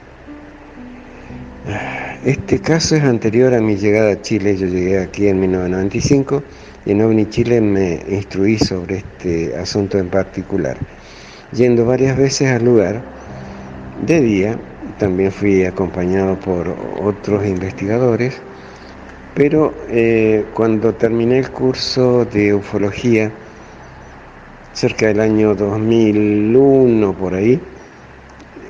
Este 2.23 2.59
caso 2.59 2.95
es 2.95 3.03
anterior 3.03 3.53
a 3.53 3.59
mi 3.59 3.75
llegada 3.75 4.13
a 4.13 4.21
Chile. 4.21 4.55
Yo 4.55 4.67
llegué 4.67 4.99
aquí 4.99 5.27
en 5.27 5.41
1995 5.41 6.41
y 6.85 6.91
en 6.91 7.01
OVNI 7.01 7.29
Chile 7.29 7.59
me 7.59 8.01
instruí 8.09 8.57
sobre 8.57 8.99
este 8.99 9.55
asunto 9.57 9.97
en 9.97 10.07
particular. 10.07 10.77
Yendo 11.51 11.85
varias 11.85 12.17
veces 12.17 12.49
al 12.49 12.63
lugar, 12.63 13.01
de 14.05 14.21
día, 14.21 14.59
también 14.99 15.33
fui 15.33 15.65
acompañado 15.65 16.39
por 16.39 16.73
otros 17.01 17.45
investigadores, 17.45 18.39
pero 19.35 19.73
eh, 19.89 20.45
cuando 20.53 20.93
terminé 20.93 21.39
el 21.39 21.51
curso 21.51 22.23
de 22.25 22.53
ufología, 22.53 23.31
cerca 24.77 25.07
del 25.07 25.21
año 25.21 25.55
2001 25.55 27.17
por 27.17 27.33
ahí, 27.33 27.59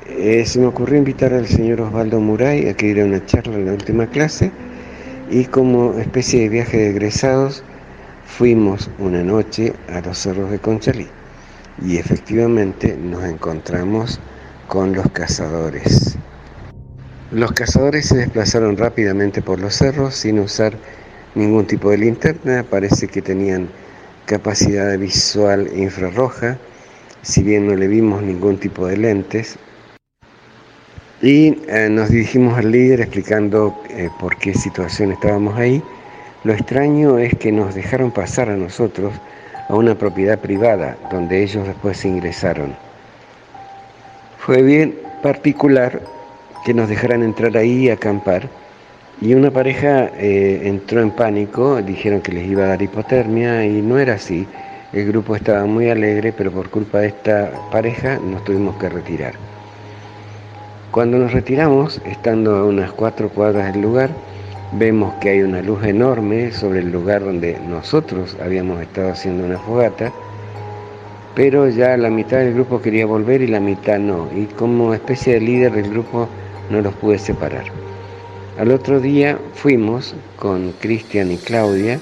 eh, 0.08 0.42
se 0.46 0.58
me 0.58 0.64
ocurrió 0.64 0.96
invitar 0.96 1.34
al 1.34 1.46
señor 1.46 1.82
Osvaldo 1.82 2.18
Muray 2.18 2.66
a 2.66 2.74
que 2.74 2.86
diera 2.86 3.04
una 3.04 3.26
charla 3.26 3.56
en 3.56 3.66
la 3.66 3.72
última 3.74 4.06
clase 4.06 4.50
y 5.30 5.44
como 5.44 5.98
especie 5.98 6.40
de 6.40 6.48
viaje 6.48 6.78
de 6.78 6.90
egresados 6.92 7.62
fuimos 8.24 8.88
una 8.98 9.22
noche 9.22 9.74
a 9.92 10.00
los 10.00 10.16
cerros 10.16 10.50
de 10.50 10.58
Conchalí 10.58 11.06
y 11.84 11.98
efectivamente 11.98 12.96
nos 12.96 13.24
encontramos 13.24 14.18
con 14.66 14.94
los 14.94 15.10
cazadores. 15.10 16.16
Los 17.32 17.52
cazadores 17.52 18.06
se 18.06 18.16
desplazaron 18.16 18.78
rápidamente 18.78 19.42
por 19.42 19.60
los 19.60 19.74
cerros 19.74 20.14
sin 20.14 20.38
usar 20.38 20.72
ningún 21.34 21.66
tipo 21.66 21.90
de 21.90 21.98
linterna, 21.98 22.64
parece 22.64 23.08
que 23.08 23.20
tenían 23.20 23.68
capacidad 24.28 24.96
visual 24.98 25.68
infrarroja, 25.74 26.58
si 27.22 27.42
bien 27.42 27.66
no 27.66 27.74
le 27.74 27.88
vimos 27.88 28.22
ningún 28.22 28.58
tipo 28.58 28.86
de 28.86 28.98
lentes. 28.98 29.58
Y 31.22 31.56
eh, 31.66 31.88
nos 31.90 32.10
dirigimos 32.10 32.56
al 32.58 32.70
líder 32.70 33.00
explicando 33.00 33.74
eh, 33.88 34.10
por 34.20 34.36
qué 34.36 34.52
situación 34.54 35.12
estábamos 35.12 35.58
ahí. 35.58 35.82
Lo 36.44 36.52
extraño 36.52 37.18
es 37.18 37.34
que 37.38 37.50
nos 37.50 37.74
dejaron 37.74 38.12
pasar 38.12 38.50
a 38.50 38.56
nosotros 38.56 39.14
a 39.68 39.74
una 39.74 39.96
propiedad 39.96 40.38
privada 40.38 40.96
donde 41.10 41.42
ellos 41.42 41.66
después 41.66 42.04
ingresaron. 42.04 42.76
Fue 44.38 44.62
bien 44.62 44.94
particular 45.22 46.00
que 46.64 46.74
nos 46.74 46.88
dejaran 46.88 47.22
entrar 47.22 47.56
ahí 47.56 47.86
y 47.86 47.90
acampar 47.90 48.48
y 49.20 49.34
una 49.34 49.50
pareja 49.50 50.10
eh, 50.16 50.62
entró 50.64 51.00
en 51.00 51.10
pánico, 51.10 51.82
dijeron 51.82 52.20
que 52.20 52.32
les 52.32 52.48
iba 52.48 52.64
a 52.64 52.68
dar 52.68 52.82
hipotermia 52.82 53.64
y 53.64 53.82
no 53.82 53.98
era 53.98 54.14
así. 54.14 54.46
El 54.92 55.06
grupo 55.08 55.36
estaba 55.36 55.66
muy 55.66 55.90
alegre, 55.90 56.32
pero 56.32 56.50
por 56.50 56.70
culpa 56.70 57.00
de 57.00 57.08
esta 57.08 57.50
pareja 57.70 58.18
nos 58.18 58.44
tuvimos 58.44 58.76
que 58.76 58.88
retirar. 58.88 59.34
Cuando 60.90 61.18
nos 61.18 61.32
retiramos, 61.32 62.00
estando 62.06 62.56
a 62.56 62.64
unas 62.64 62.92
cuatro 62.92 63.28
cuadras 63.28 63.72
del 63.72 63.82
lugar, 63.82 64.10
Vemos 64.72 65.14
que 65.14 65.30
hay 65.30 65.40
una 65.40 65.62
luz 65.62 65.82
enorme 65.82 66.52
sobre 66.52 66.80
el 66.80 66.92
lugar 66.92 67.24
donde 67.24 67.58
nosotros 67.66 68.36
habíamos 68.44 68.82
estado 68.82 69.10
haciendo 69.10 69.46
una 69.46 69.58
fogata, 69.58 70.12
pero 71.34 71.70
ya 71.70 71.96
la 71.96 72.10
mitad 72.10 72.36
del 72.38 72.52
grupo 72.52 72.82
quería 72.82 73.06
volver 73.06 73.40
y 73.40 73.46
la 73.46 73.60
mitad 73.60 73.98
no. 73.98 74.28
Y 74.36 74.44
como 74.44 74.92
especie 74.92 75.34
de 75.34 75.40
líder 75.40 75.72
del 75.72 75.88
grupo 75.88 76.28
no 76.68 76.82
los 76.82 76.92
pude 76.96 77.18
separar. 77.18 77.87
Al 78.58 78.72
otro 78.72 78.98
día 78.98 79.38
fuimos 79.54 80.16
con 80.34 80.72
Cristian 80.80 81.30
y 81.30 81.36
Claudia, 81.36 82.00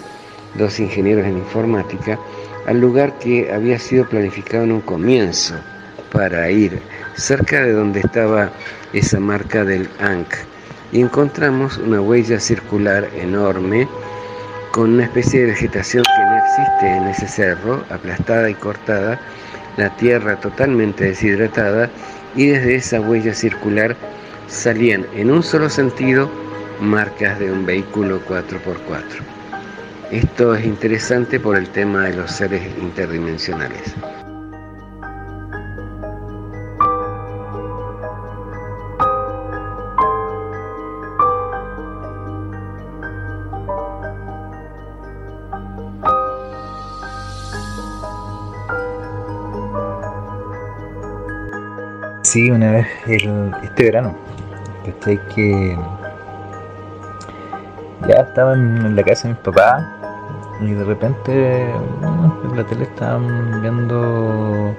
dos 0.54 0.80
ingenieros 0.80 1.26
en 1.26 1.36
informática, 1.36 2.18
al 2.66 2.80
lugar 2.80 3.18
que 3.18 3.52
había 3.52 3.78
sido 3.78 4.08
planificado 4.08 4.64
en 4.64 4.72
un 4.72 4.80
comienzo 4.80 5.54
para 6.10 6.50
ir 6.50 6.80
cerca 7.14 7.60
de 7.60 7.72
donde 7.72 8.00
estaba 8.00 8.50
esa 8.94 9.20
marca 9.20 9.64
del 9.64 9.86
ANC. 10.00 10.34
Y 10.92 11.02
encontramos 11.02 11.76
una 11.76 12.00
huella 12.00 12.40
circular 12.40 13.06
enorme 13.14 13.86
con 14.70 14.94
una 14.94 15.04
especie 15.04 15.40
de 15.40 15.46
vegetación 15.48 16.04
que 16.04 16.22
no 16.22 16.38
existe 16.38 16.96
en 16.96 17.08
ese 17.08 17.28
cerro, 17.28 17.84
aplastada 17.90 18.48
y 18.48 18.54
cortada, 18.54 19.20
la 19.76 19.94
tierra 19.96 20.40
totalmente 20.40 21.04
deshidratada 21.04 21.90
y 22.34 22.46
desde 22.46 22.76
esa 22.76 22.98
huella 23.02 23.34
circular 23.34 23.94
salían 24.48 25.04
en 25.14 25.30
un 25.30 25.42
solo 25.42 25.68
sentido 25.68 26.30
marcas 26.80 27.38
de 27.38 27.50
un 27.50 27.64
vehículo 27.64 28.20
4x4. 28.26 29.36
Esto 30.10 30.54
es 30.54 30.64
interesante 30.64 31.40
por 31.40 31.56
el 31.56 31.68
tema 31.70 32.04
de 32.04 32.14
los 32.14 32.30
seres 32.30 32.62
interdimensionales. 32.80 33.94
Sí, 52.22 52.50
una 52.50 52.70
vez 52.70 52.86
este 53.06 53.84
verano. 53.84 54.14
Que 54.84 55.76
ya 58.06 58.22
estaba 58.22 58.54
en 58.54 58.94
la 58.94 59.02
casa 59.02 59.28
de 59.28 59.34
mis 59.34 59.42
papás 59.42 59.84
y 60.60 60.72
de 60.72 60.84
repente 60.84 61.70
en 61.70 62.56
la 62.56 62.64
tele 62.64 62.84
estaban 62.84 63.60
viendo 63.62 64.74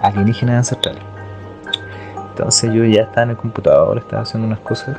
alienígenas 0.00 0.56
ancestrales. 0.58 1.02
Entonces 2.30 2.72
yo 2.72 2.84
ya 2.84 3.02
estaba 3.02 3.24
en 3.24 3.30
el 3.30 3.36
computador, 3.36 3.98
estaba 3.98 4.22
haciendo 4.22 4.46
unas 4.46 4.60
cosas 4.60 4.96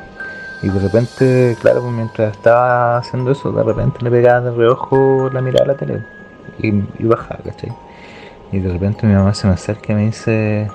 y 0.62 0.68
de 0.68 0.78
repente, 0.78 1.56
claro, 1.60 1.80
pues 1.82 1.92
mientras 1.92 2.36
estaba 2.36 2.98
haciendo 2.98 3.32
eso, 3.32 3.50
de 3.50 3.64
repente 3.64 3.98
le 4.02 4.10
pegaba 4.10 4.40
de 4.40 4.50
reojo 4.52 5.28
la 5.32 5.40
mirada 5.40 5.64
a 5.64 5.68
la 5.68 5.74
tele 5.74 6.02
y, 6.58 7.04
bajaba, 7.04 7.40
¿cachai? 7.44 7.72
Y 8.52 8.60
de 8.60 8.72
repente 8.72 9.06
mi 9.06 9.14
mamá 9.14 9.34
se 9.34 9.48
me 9.48 9.54
acerca 9.54 9.92
y 9.92 9.96
me 9.96 10.02
dice 10.02 10.70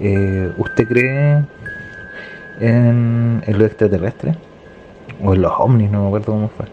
eh, 0.00 0.52
¿usted 0.58 0.88
cree 0.88 1.44
en, 2.60 3.42
en 3.46 3.58
lo 3.58 3.64
extraterrestre? 3.64 4.34
O 5.22 5.34
en 5.34 5.42
los 5.42 5.52
ovnis, 5.58 5.90
no 5.90 6.02
me 6.02 6.06
acuerdo 6.08 6.32
cómo 6.32 6.48
fue. 6.48 6.66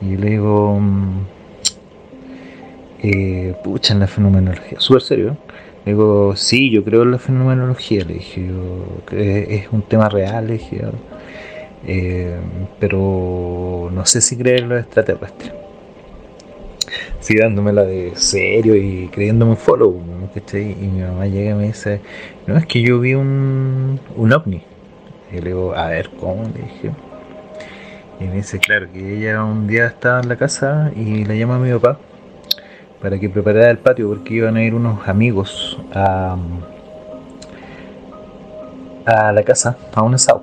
Y 0.00 0.16
le 0.16 0.30
digo, 0.30 0.78
mm, 0.80 1.26
eh, 3.02 3.54
pucha, 3.64 3.94
en 3.94 4.00
la 4.00 4.06
fenomenología, 4.06 4.80
súper 4.80 5.02
serio. 5.02 5.36
Le 5.84 5.92
digo, 5.92 6.36
sí, 6.36 6.70
yo 6.70 6.84
creo 6.84 7.02
en 7.02 7.12
la 7.12 7.18
fenomenología, 7.18 8.04
le 8.04 8.14
dije, 8.14 8.46
yo, 8.46 9.18
es 9.18 9.68
un 9.72 9.82
tema 9.82 10.08
real, 10.08 10.46
le 10.46 10.54
dije, 10.54 10.82
eh, 11.86 12.36
pero 12.78 13.88
no 13.92 14.04
sé 14.04 14.20
si 14.20 14.36
creer 14.36 14.62
en 14.62 14.68
lo 14.70 14.78
extraterrestre 14.78 15.52
sí 17.20 17.36
dándomela 17.36 17.84
de 17.84 18.12
serio 18.14 18.74
y 18.76 19.08
creyéndome 19.08 19.52
un 19.52 19.56
follow, 19.56 20.00
Y 20.52 20.86
mi 20.86 21.02
mamá 21.02 21.26
llega 21.26 21.50
y 21.50 21.54
me 21.54 21.66
dice, 21.66 22.00
no, 22.46 22.56
es 22.56 22.66
que 22.66 22.80
yo 22.82 23.00
vi 23.00 23.14
un, 23.14 24.00
un 24.16 24.32
ovni. 24.32 24.62
Y 25.32 25.40
le 25.40 25.48
digo, 25.50 25.74
a 25.74 25.88
ver, 25.88 26.10
¿cómo? 26.20 26.44
Le 26.44 26.62
dije. 26.62 27.07
Y 28.20 28.24
me 28.24 28.34
dice, 28.36 28.58
claro, 28.58 28.90
que 28.92 29.18
ella 29.18 29.44
un 29.44 29.66
día 29.66 29.86
estaba 29.86 30.20
en 30.20 30.28
la 30.28 30.36
casa 30.36 30.90
y 30.96 31.24
la 31.24 31.34
llama 31.34 31.56
a 31.56 31.58
mi 31.58 31.72
papá 31.72 31.98
para 33.00 33.18
que 33.18 33.28
preparara 33.28 33.70
el 33.70 33.78
patio 33.78 34.08
porque 34.08 34.34
iban 34.34 34.56
a 34.56 34.62
ir 34.62 34.74
unos 34.74 35.06
amigos 35.06 35.78
a, 35.94 36.36
a 39.06 39.32
la 39.32 39.42
casa, 39.44 39.76
a 39.94 40.02
un 40.02 40.14
asado. 40.14 40.42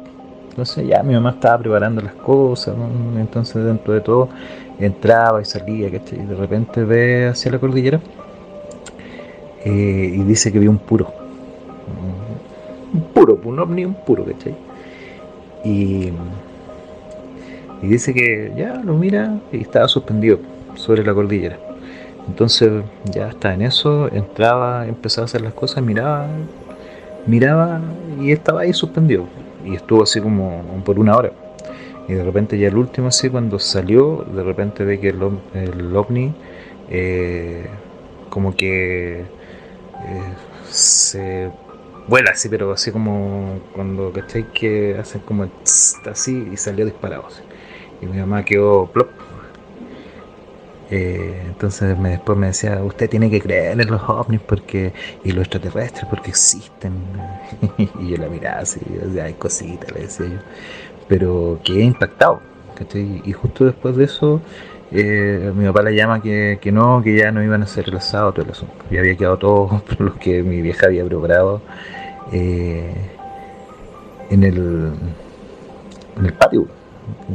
Entonces 0.49 0.87
ya 0.87 1.03
mi 1.03 1.13
mamá 1.13 1.31
estaba 1.31 1.57
preparando 1.57 2.01
las 2.01 2.13
cosas, 2.13 2.75
entonces 3.17 3.65
dentro 3.65 3.93
de 3.93 3.99
todo 3.99 4.29
entraba 4.79 5.41
y 5.41 5.45
salía, 5.45 5.91
¿cachai? 5.91 6.21
Y 6.21 6.25
de 6.25 6.35
repente 6.35 6.83
ve 6.85 7.27
hacia 7.27 7.51
la 7.51 7.59
cordillera 7.59 7.99
eh, 9.65 10.13
y 10.13 10.23
dice 10.23 10.53
que 10.53 10.59
vio 10.59 10.71
un 10.71 10.77
puro. 10.77 11.11
Un 12.93 13.01
puro, 13.13 13.37
un 13.43 13.59
ovni, 13.59 13.83
un 13.83 13.95
puro, 13.95 14.23
¿cachai? 14.23 14.55
Y, 15.65 16.13
y 17.85 17.87
dice 17.87 18.15
que 18.15 18.51
ya 18.57 18.81
lo 18.83 18.95
mira 18.95 19.39
y 19.51 19.61
estaba 19.61 19.87
suspendido 19.87 20.39
sobre 20.73 21.05
la 21.05 21.13
cordillera. 21.13 21.59
Entonces 22.27 22.83
ya 23.05 23.29
está 23.29 23.53
en 23.53 23.61
eso, 23.61 24.11
entraba, 24.11 24.87
empezaba 24.87 25.25
a 25.25 25.25
hacer 25.25 25.41
las 25.41 25.53
cosas, 25.53 25.83
miraba, 25.83 26.27
miraba 27.27 27.81
y 28.19 28.31
estaba 28.31 28.61
ahí 28.61 28.73
suspendido. 28.73 29.27
Y 29.63 29.75
estuvo 29.75 30.01
así 30.01 30.19
como 30.19 30.63
por 30.83 30.97
una 30.97 31.15
hora. 31.15 31.31
Y 32.07 32.13
de 32.13 32.23
repente 32.23 32.57
ya 32.57 32.69
el 32.69 32.77
último 32.77 33.09
así, 33.09 33.29
cuando 33.29 33.59
salió, 33.59 34.25
de 34.33 34.43
repente 34.43 34.83
ve 34.83 34.99
que 34.99 35.09
el, 35.09 35.19
el 35.53 35.95
ovni 35.95 36.33
eh, 36.89 37.67
como 38.31 38.55
que 38.55 39.19
eh, 39.19 40.33
se 40.71 41.51
vuela 42.07 42.31
así, 42.31 42.49
pero 42.49 42.71
así 42.71 42.91
como 42.91 43.59
cuando, 43.73 44.11
¿cachai? 44.11 44.51
Que 44.53 44.97
hacen 44.99 45.21
como 45.21 45.47
así 46.11 46.49
y 46.51 46.57
salió 46.57 46.83
disparado. 46.85 47.25
Y 48.05 48.13
mi 48.13 48.19
mamá 48.19 48.43
quedó 48.43 48.87
plop. 48.87 49.09
Eh, 50.91 51.41
entonces 51.47 51.97
me, 51.97 52.09
después 52.11 52.37
me 52.37 52.47
decía, 52.47 52.83
usted 52.83 53.09
tiene 53.09 53.29
que 53.31 53.41
creer 53.41 53.81
en 53.81 53.89
los 53.89 54.01
ovnis 54.07 54.39
porque 54.41 54.93
y 55.23 55.31
los 55.31 55.45
extraterrestres 55.45 56.05
porque 56.09 56.29
existen. 56.29 56.93
y 57.77 58.09
yo 58.09 58.17
la 58.17 58.29
miraba 58.29 58.59
así, 58.59 58.79
hay 59.21 59.33
cositas, 59.33 59.91
le 59.91 60.01
decía 60.01 60.27
yo 60.27 60.39
pero 61.07 61.59
quedé 61.63 61.83
impactado. 61.83 62.41
Y 63.23 63.31
justo 63.31 63.65
después 63.65 63.95
de 63.95 64.03
eso, 64.05 64.41
eh, 64.91 65.51
mi 65.55 65.65
papá 65.65 65.81
le 65.83 65.95
llama 65.95 66.21
que, 66.21 66.59
no, 66.73 67.01
que 67.03 67.15
ya 67.15 67.31
no 67.31 67.41
iban 67.43 67.63
a 67.63 67.67
ser 67.67 67.85
relazados 67.85 68.33
todo 68.33 68.45
el 68.45 68.51
asunto. 68.51 68.73
Ya 68.91 68.99
había 68.99 69.15
quedado 69.15 69.37
todo 69.37 69.81
lo 69.99 70.15
que 70.15 70.43
mi 70.43 70.61
vieja 70.61 70.87
había 70.87 71.05
preparado 71.05 71.61
eh, 72.31 72.93
en, 74.29 74.43
el, 74.43 74.91
en 76.17 76.25
el 76.25 76.33
patio. 76.33 76.67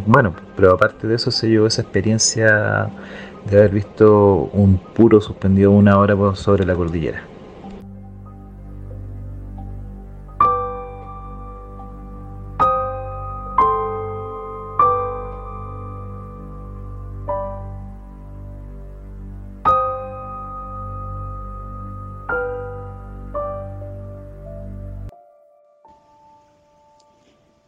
Bueno, 0.07 0.35
pero 0.57 0.73
aparte 0.73 1.07
de 1.07 1.17
eso 1.17 1.31
se 1.31 1.49
llevó 1.49 1.67
esa 1.67 1.83
experiencia 1.83 2.91
de 3.49 3.59
haber 3.59 3.71
visto 3.71 4.51
un 4.53 4.79
puro 4.79 5.21
suspendido 5.21 5.71
una 5.71 5.99
hora 5.99 6.17
sobre 6.35 6.65
la 6.65 6.75
cordillera. 6.75 7.23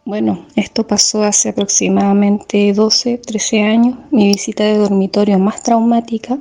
Bueno, 0.04 0.44
esto 0.72 0.86
pasó 0.86 1.22
hace 1.22 1.50
aproximadamente 1.50 2.72
12, 2.72 3.18
13 3.18 3.62
años, 3.62 3.98
mi 4.10 4.28
visita 4.28 4.64
de 4.64 4.78
dormitorio 4.78 5.38
más 5.38 5.62
traumática. 5.62 6.38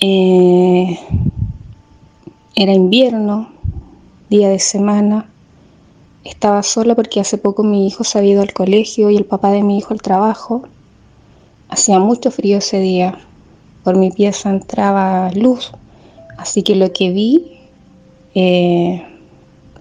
Eh, 0.00 0.98
era 2.54 2.72
invierno, 2.72 3.50
día 4.30 4.48
de 4.48 4.58
semana. 4.58 5.28
Estaba 6.24 6.62
sola 6.62 6.94
porque 6.94 7.20
hace 7.20 7.36
poco 7.36 7.62
mi 7.62 7.86
hijo 7.86 8.04
se 8.04 8.16
había 8.16 8.32
ido 8.32 8.40
al 8.40 8.54
colegio 8.54 9.10
y 9.10 9.18
el 9.18 9.26
papá 9.26 9.50
de 9.50 9.62
mi 9.62 9.76
hijo 9.76 9.92
al 9.92 10.00
trabajo. 10.00 10.62
Hacía 11.68 11.98
mucho 11.98 12.30
frío 12.30 12.56
ese 12.56 12.80
día. 12.80 13.18
Por 13.82 13.98
mi 13.98 14.10
pieza 14.10 14.48
entraba 14.48 15.30
luz, 15.32 15.72
así 16.38 16.62
que 16.62 16.74
lo 16.74 16.90
que 16.90 17.10
vi 17.10 17.58
eh, 18.34 19.06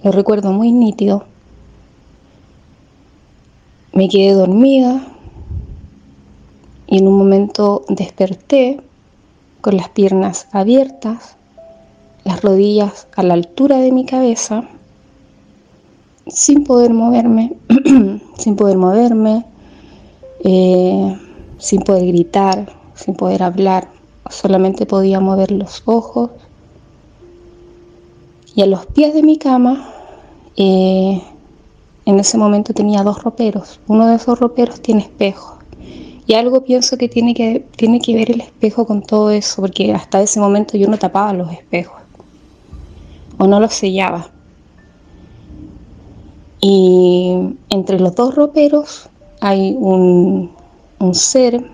lo 0.03 0.11
recuerdo 0.11 0.51
muy 0.51 0.73
nítido 0.73 1.31
me 3.93 4.09
quedé 4.09 4.33
dormida 4.33 5.07
y 6.87 6.97
en 6.97 7.07
un 7.07 7.17
momento 7.17 7.85
desperté 7.89 8.81
con 9.61 9.77
las 9.77 9.89
piernas 9.89 10.47
abiertas, 10.51 11.37
las 12.23 12.41
rodillas 12.41 13.07
a 13.15 13.23
la 13.23 13.35
altura 13.35 13.77
de 13.77 13.91
mi 13.91 14.05
cabeza 14.05 14.67
sin 16.27 16.63
poder 16.63 16.93
moverme, 16.93 17.53
sin 18.37 18.55
poder 18.55 18.77
moverme, 18.77 19.45
eh, 20.43 21.17
sin 21.57 21.81
poder 21.81 22.07
gritar, 22.07 22.65
sin 22.95 23.15
poder 23.15 23.43
hablar, 23.43 23.89
solamente 24.29 24.85
podía 24.85 25.19
mover 25.19 25.51
los 25.51 25.83
ojos. 25.85 26.31
Y 28.55 28.61
a 28.61 28.65
los 28.65 28.85
pies 28.85 29.13
de 29.13 29.23
mi 29.23 29.37
cama, 29.37 29.89
eh, 30.55 31.21
en 32.05 32.19
ese 32.19 32.37
momento 32.37 32.73
tenía 32.73 33.03
dos 33.03 33.23
roperos. 33.23 33.79
Uno 33.87 34.07
de 34.07 34.15
esos 34.15 34.39
roperos 34.39 34.81
tiene 34.81 35.01
espejo. 35.01 35.59
Y 36.25 36.35
algo 36.35 36.63
pienso 36.63 36.97
que 36.97 37.09
tiene, 37.09 37.33
que 37.33 37.65
tiene 37.75 37.99
que 37.99 38.15
ver 38.15 38.31
el 38.31 38.41
espejo 38.41 38.85
con 38.85 39.01
todo 39.01 39.31
eso, 39.31 39.61
porque 39.61 39.93
hasta 39.93 40.21
ese 40.21 40.39
momento 40.39 40.77
yo 40.77 40.87
no 40.87 40.97
tapaba 40.97 41.33
los 41.33 41.51
espejos 41.51 42.01
o 43.37 43.47
no 43.47 43.59
los 43.59 43.73
sellaba. 43.73 44.29
Y 46.61 47.57
entre 47.69 47.99
los 47.99 48.15
dos 48.15 48.35
roperos 48.35 49.09
hay 49.41 49.75
un, 49.77 50.51
un 50.99 51.15
ser 51.15 51.69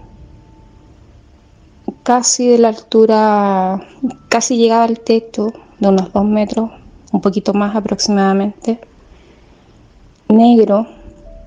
casi 2.02 2.48
de 2.48 2.58
la 2.58 2.70
altura, 2.70 3.88
casi 4.30 4.58
llegaba 4.58 4.86
al 4.86 5.00
techo 5.00 5.54
de 5.80 5.90
unos 5.90 6.12
dos 6.12 6.26
metros, 6.26 6.72
un 7.12 7.22
poquito 7.22 7.54
más 7.54 7.76
aproximadamente, 7.76 8.80
negro, 10.30 10.88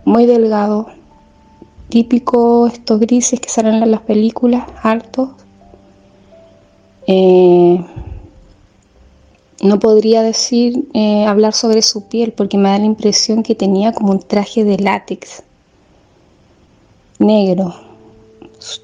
muy 0.04 0.26
delgado, 0.26 0.88
típico 1.88 2.66
estos 2.66 2.98
grises 2.98 3.40
que 3.40 3.48
salen 3.48 3.82
en 3.82 3.92
las 3.92 4.00
películas, 4.00 4.66
altos. 4.82 5.30
Eh, 7.06 7.84
no 9.62 9.78
podría 9.78 10.22
decir, 10.22 10.88
eh, 10.94 11.24
hablar 11.24 11.52
sobre 11.52 11.82
su 11.82 12.08
piel 12.08 12.32
porque 12.32 12.58
me 12.58 12.70
da 12.70 12.78
la 12.78 12.84
impresión 12.84 13.44
que 13.44 13.54
tenía 13.54 13.92
como 13.92 14.10
un 14.12 14.20
traje 14.20 14.64
de 14.64 14.78
látex 14.78 15.44
negro. 17.20 17.74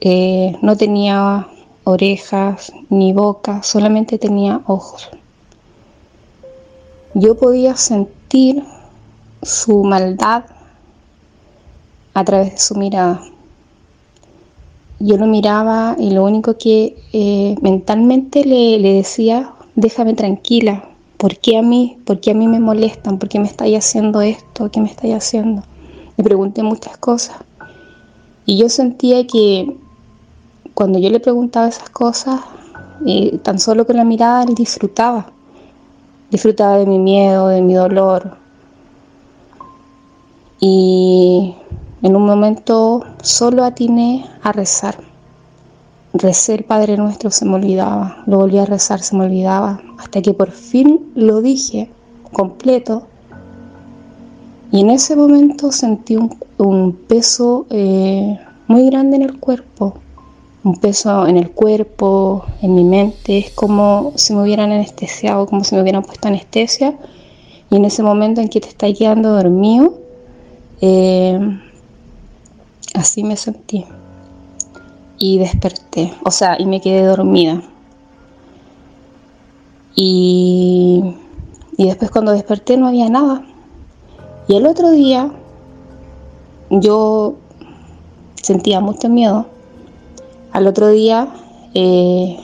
Eh, 0.01 0.57
no 0.63 0.77
tenía 0.77 1.49
orejas 1.83 2.73
ni 2.89 3.13
boca, 3.13 3.65
solamente 3.65 4.19
tenía 4.19 4.63
ojos. 4.67 5.09
Yo 7.15 7.37
podía 7.37 7.77
sentir 7.77 8.63
su 9.43 9.85
maldad 9.85 10.45
a 12.15 12.25
través 12.25 12.53
de 12.53 12.59
su 12.59 12.75
mirada. 12.75 13.21
Yo 15.01 15.17
lo 15.17 15.27
miraba 15.27 15.95
y 15.99 16.11
lo 16.11 16.25
único 16.25 16.59
que 16.59 16.97
eh, 17.13 17.55
mentalmente 17.63 18.45
le, 18.45 18.79
le, 18.79 18.95
decía, 18.95 19.53
déjame 19.77 20.15
tranquila, 20.15 20.85
¿por 21.17 21.39
qué 21.39 21.59
a 21.59 21.63
mí? 21.63 21.99
¿Por 22.05 22.21
qué 22.21 22.33
a 22.33 22.35
mí 22.35 22.49
me 22.49 22.59
molestan? 22.59 23.19
¿Por 23.19 23.29
qué 23.29 23.39
me 23.39 23.47
estáis 23.47 23.79
haciendo 23.79 24.21
esto? 24.21 24.71
¿Qué 24.71 24.81
me 24.81 24.89
estáis 24.89 25.15
haciendo? 25.15 25.63
Le 26.17 26.25
pregunté 26.25 26.65
muchas 26.65 26.97
cosas. 26.99 27.37
Y 28.45 28.59
yo 28.59 28.69
sentía 28.69 29.27
que 29.27 29.77
cuando 30.75 30.99
yo 30.99 31.11
le 31.11 31.21
preguntaba 31.21 31.69
esas 31.69 31.91
cosas, 31.91 32.41
eh, 33.07 33.39
tan 33.43 33.59
solo 33.59 33.87
con 33.87 33.97
la 33.97 34.05
mirada 34.05 34.43
él 34.43 34.55
disfrutaba. 34.55 35.27
Disfrutaba 36.31 36.79
de 36.79 36.87
mi 36.87 36.99
miedo, 36.99 37.49
de 37.49 37.63
mi 37.63 37.75
dolor. 37.75 38.37
Y 40.61 41.55
en 42.03 42.17
un 42.17 42.27
momento 42.27 43.05
solo 43.23 43.65
atiné 43.65 44.25
a 44.43 44.53
rezar. 44.53 44.97
Recé 46.13 46.55
el 46.55 46.65
Padre 46.65 46.97
Nuestro, 46.97 47.31
se 47.31 47.45
me 47.45 47.55
olvidaba. 47.55 48.23
Lo 48.27 48.39
volví 48.39 48.59
a 48.59 48.67
rezar, 48.67 49.01
se 49.01 49.17
me 49.17 49.25
olvidaba. 49.25 49.81
Hasta 49.99 50.23
que 50.23 50.33
por 50.33 50.51
fin 50.51 51.13
lo 51.15 51.41
dije 51.41 51.91
completo. 52.33 53.07
Y 54.73 54.81
en 54.81 54.91
ese 54.91 55.17
momento 55.17 55.73
sentí 55.73 56.17
un, 56.17 56.93
peso 57.09 57.67
eh, 57.71 58.39
muy 58.67 58.87
grande 58.87 59.17
en 59.17 59.23
el 59.23 59.39
cuerpo. 59.39 59.95
Un 60.65 60.77
peso 60.77 61.27
en 61.27 61.37
el 61.37 61.51
cuerpo, 61.51 62.45
en 62.63 62.75
mi 62.75 62.85
mente. 62.85 63.39
Es 63.39 63.51
como 63.51 64.13
si 64.17 64.35
me 64.35 64.43
hubieran 64.43 64.73
anestesiado, 64.73 65.47
como 65.47 65.65
si 65.65 65.75
me 65.75 65.83
hubieran 65.83 66.03
puesto 66.03 66.29
anestesia. 66.29 66.97
Y 67.71 67.77
en 67.77 67.85
ese 67.85 68.03
momento 68.03 68.41
en 68.41 68.49
que 68.49 68.61
te 68.61 68.69
estás 68.69 68.97
quedando 68.97 69.31
dormido, 69.31 70.08
eh, 70.81 71.61
así 72.95 73.25
me 73.25 73.37
sentí. 73.37 73.85
Y 75.19 75.39
desperté, 75.39 76.15
o 76.25 76.31
sea, 76.31 76.57
y 76.61 76.67
me 76.67 76.81
quedé 76.81 77.05
dormida. 77.05 77.63
Y, 79.97 81.03
y 81.77 81.87
después 81.87 82.11
cuando 82.11 82.33
desperté 82.33 82.77
no 82.77 82.87
había 82.87 83.09
nada. 83.09 83.45
Y 84.47 84.55
el 84.57 84.67
otro 84.67 84.91
día 84.91 85.33
yo 86.71 87.35
sentía 88.43 88.81
mucho 88.81 89.09
miedo. 89.09 89.47
Al 90.53 90.67
otro 90.67 90.89
día 90.89 91.29
eh, 91.75 92.39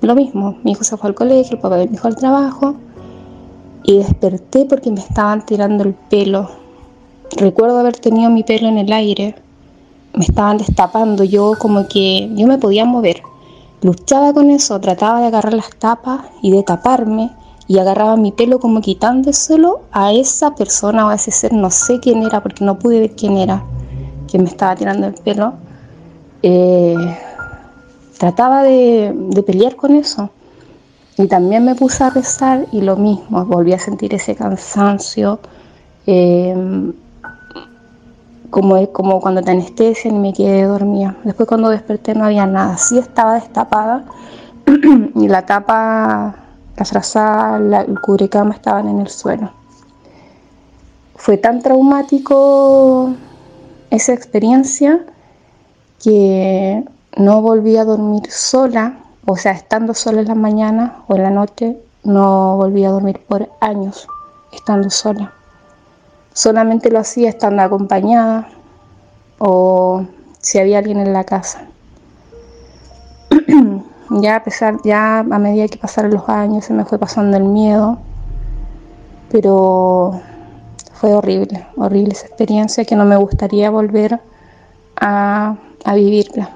lo 0.00 0.14
mismo, 0.14 0.58
mi 0.62 0.72
hijo 0.72 0.84
se 0.84 0.96
fue 0.96 1.08
al 1.08 1.14
colegio, 1.14 1.56
el 1.56 1.60
papá 1.60 1.76
de 1.76 1.88
mi 1.88 1.94
hijo 1.94 2.06
al 2.06 2.16
trabajo 2.16 2.76
y 3.82 3.98
desperté 3.98 4.64
porque 4.64 4.90
me 4.90 5.00
estaban 5.00 5.44
tirando 5.46 5.84
el 5.84 5.94
pelo 5.94 6.48
Recuerdo 7.34 7.78
haber 7.78 7.96
tenido 7.96 8.30
mi 8.30 8.44
pelo 8.44 8.68
en 8.68 8.78
el 8.78 8.92
aire, 8.92 9.34
me 10.14 10.24
estaban 10.24 10.58
destapando, 10.58 11.24
yo 11.24 11.54
como 11.58 11.86
que 11.88 12.30
yo 12.34 12.46
me 12.46 12.58
podía 12.58 12.84
mover. 12.84 13.22
Luchaba 13.82 14.32
con 14.32 14.50
eso, 14.50 14.80
trataba 14.80 15.20
de 15.20 15.26
agarrar 15.26 15.52
las 15.52 15.70
tapas 15.76 16.22
y 16.40 16.50
de 16.50 16.62
taparme 16.62 17.30
y 17.68 17.78
agarraba 17.78 18.16
mi 18.16 18.32
pelo 18.32 18.58
como 18.58 18.80
quitándoselo 18.80 19.82
a 19.92 20.12
esa 20.12 20.54
persona 20.54 21.06
o 21.06 21.08
a 21.10 21.16
ese 21.16 21.30
ser, 21.30 21.52
no 21.52 21.70
sé 21.70 22.00
quién 22.00 22.22
era 22.22 22.42
porque 22.42 22.64
no 22.64 22.78
pude 22.78 23.00
ver 23.00 23.10
quién 23.10 23.36
era, 23.36 23.62
quien 24.28 24.44
me 24.44 24.48
estaba 24.48 24.74
tirando 24.74 25.06
el 25.06 25.14
pelo. 25.14 25.54
Eh, 26.42 26.96
trataba 28.18 28.62
de, 28.62 29.42
pelear 29.46 29.76
con 29.76 29.94
eso. 29.94 30.30
Y 31.18 31.26
también 31.28 31.64
me 31.64 31.74
puse 31.74 32.04
a 32.04 32.10
rezar 32.10 32.66
y 32.72 32.82
lo 32.82 32.96
mismo, 32.96 33.44
volví 33.44 33.72
a 33.72 33.78
sentir 33.78 34.14
ese 34.14 34.34
cansancio. 34.34 35.40
Eh, 36.06 36.92
como, 38.50 38.92
como 38.92 39.20
cuando 39.20 39.42
te 39.42 39.50
anestesian 39.50 40.16
y 40.16 40.18
me 40.18 40.32
quedé 40.32 40.64
dormida. 40.64 41.16
Después 41.24 41.48
cuando 41.48 41.68
desperté 41.68 42.14
no 42.14 42.24
había 42.24 42.46
nada, 42.46 42.76
sí 42.76 42.98
estaba 42.98 43.34
destapada 43.34 44.04
y 45.14 45.28
la 45.28 45.46
tapa, 45.46 46.34
la 46.76 46.84
frazada, 46.84 47.82
el 47.82 48.00
cubrecama 48.00 48.54
estaban 48.54 48.88
en 48.88 49.00
el 49.00 49.08
suelo. 49.08 49.50
Fue 51.14 51.38
tan 51.38 51.62
traumático 51.62 53.14
esa 53.90 54.12
experiencia 54.12 55.04
que 56.02 56.84
no 57.16 57.40
volví 57.40 57.76
a 57.76 57.84
dormir 57.84 58.30
sola, 58.30 58.98
o 59.24 59.36
sea, 59.36 59.52
estando 59.52 59.94
sola 59.94 60.20
en 60.20 60.28
la 60.28 60.34
mañana 60.34 61.02
o 61.08 61.16
en 61.16 61.22
la 61.22 61.30
noche, 61.30 61.78
no 62.04 62.56
volví 62.56 62.84
a 62.84 62.90
dormir 62.90 63.20
por 63.26 63.48
años 63.60 64.06
estando 64.52 64.90
sola 64.90 65.35
solamente 66.36 66.90
lo 66.90 66.98
hacía 66.98 67.30
estando 67.30 67.62
acompañada 67.62 68.46
o 69.38 70.04
si 70.38 70.58
había 70.58 70.78
alguien 70.78 70.98
en 70.98 71.14
la 71.14 71.24
casa. 71.24 71.66
ya 74.10 74.36
a 74.36 74.44
pesar, 74.44 74.76
ya 74.84 75.20
a 75.20 75.22
medida 75.22 75.66
que 75.66 75.78
pasaron 75.78 76.12
los 76.12 76.28
años 76.28 76.66
se 76.66 76.74
me 76.74 76.84
fue 76.84 76.98
pasando 76.98 77.38
el 77.38 77.44
miedo, 77.44 77.98
pero 79.30 80.20
fue 80.92 81.14
horrible, 81.14 81.66
horrible 81.74 82.12
esa 82.12 82.26
experiencia 82.26 82.84
que 82.84 82.96
no 82.96 83.06
me 83.06 83.16
gustaría 83.16 83.70
volver 83.70 84.20
a, 85.00 85.56
a 85.84 85.94
vivirla. 85.94 86.50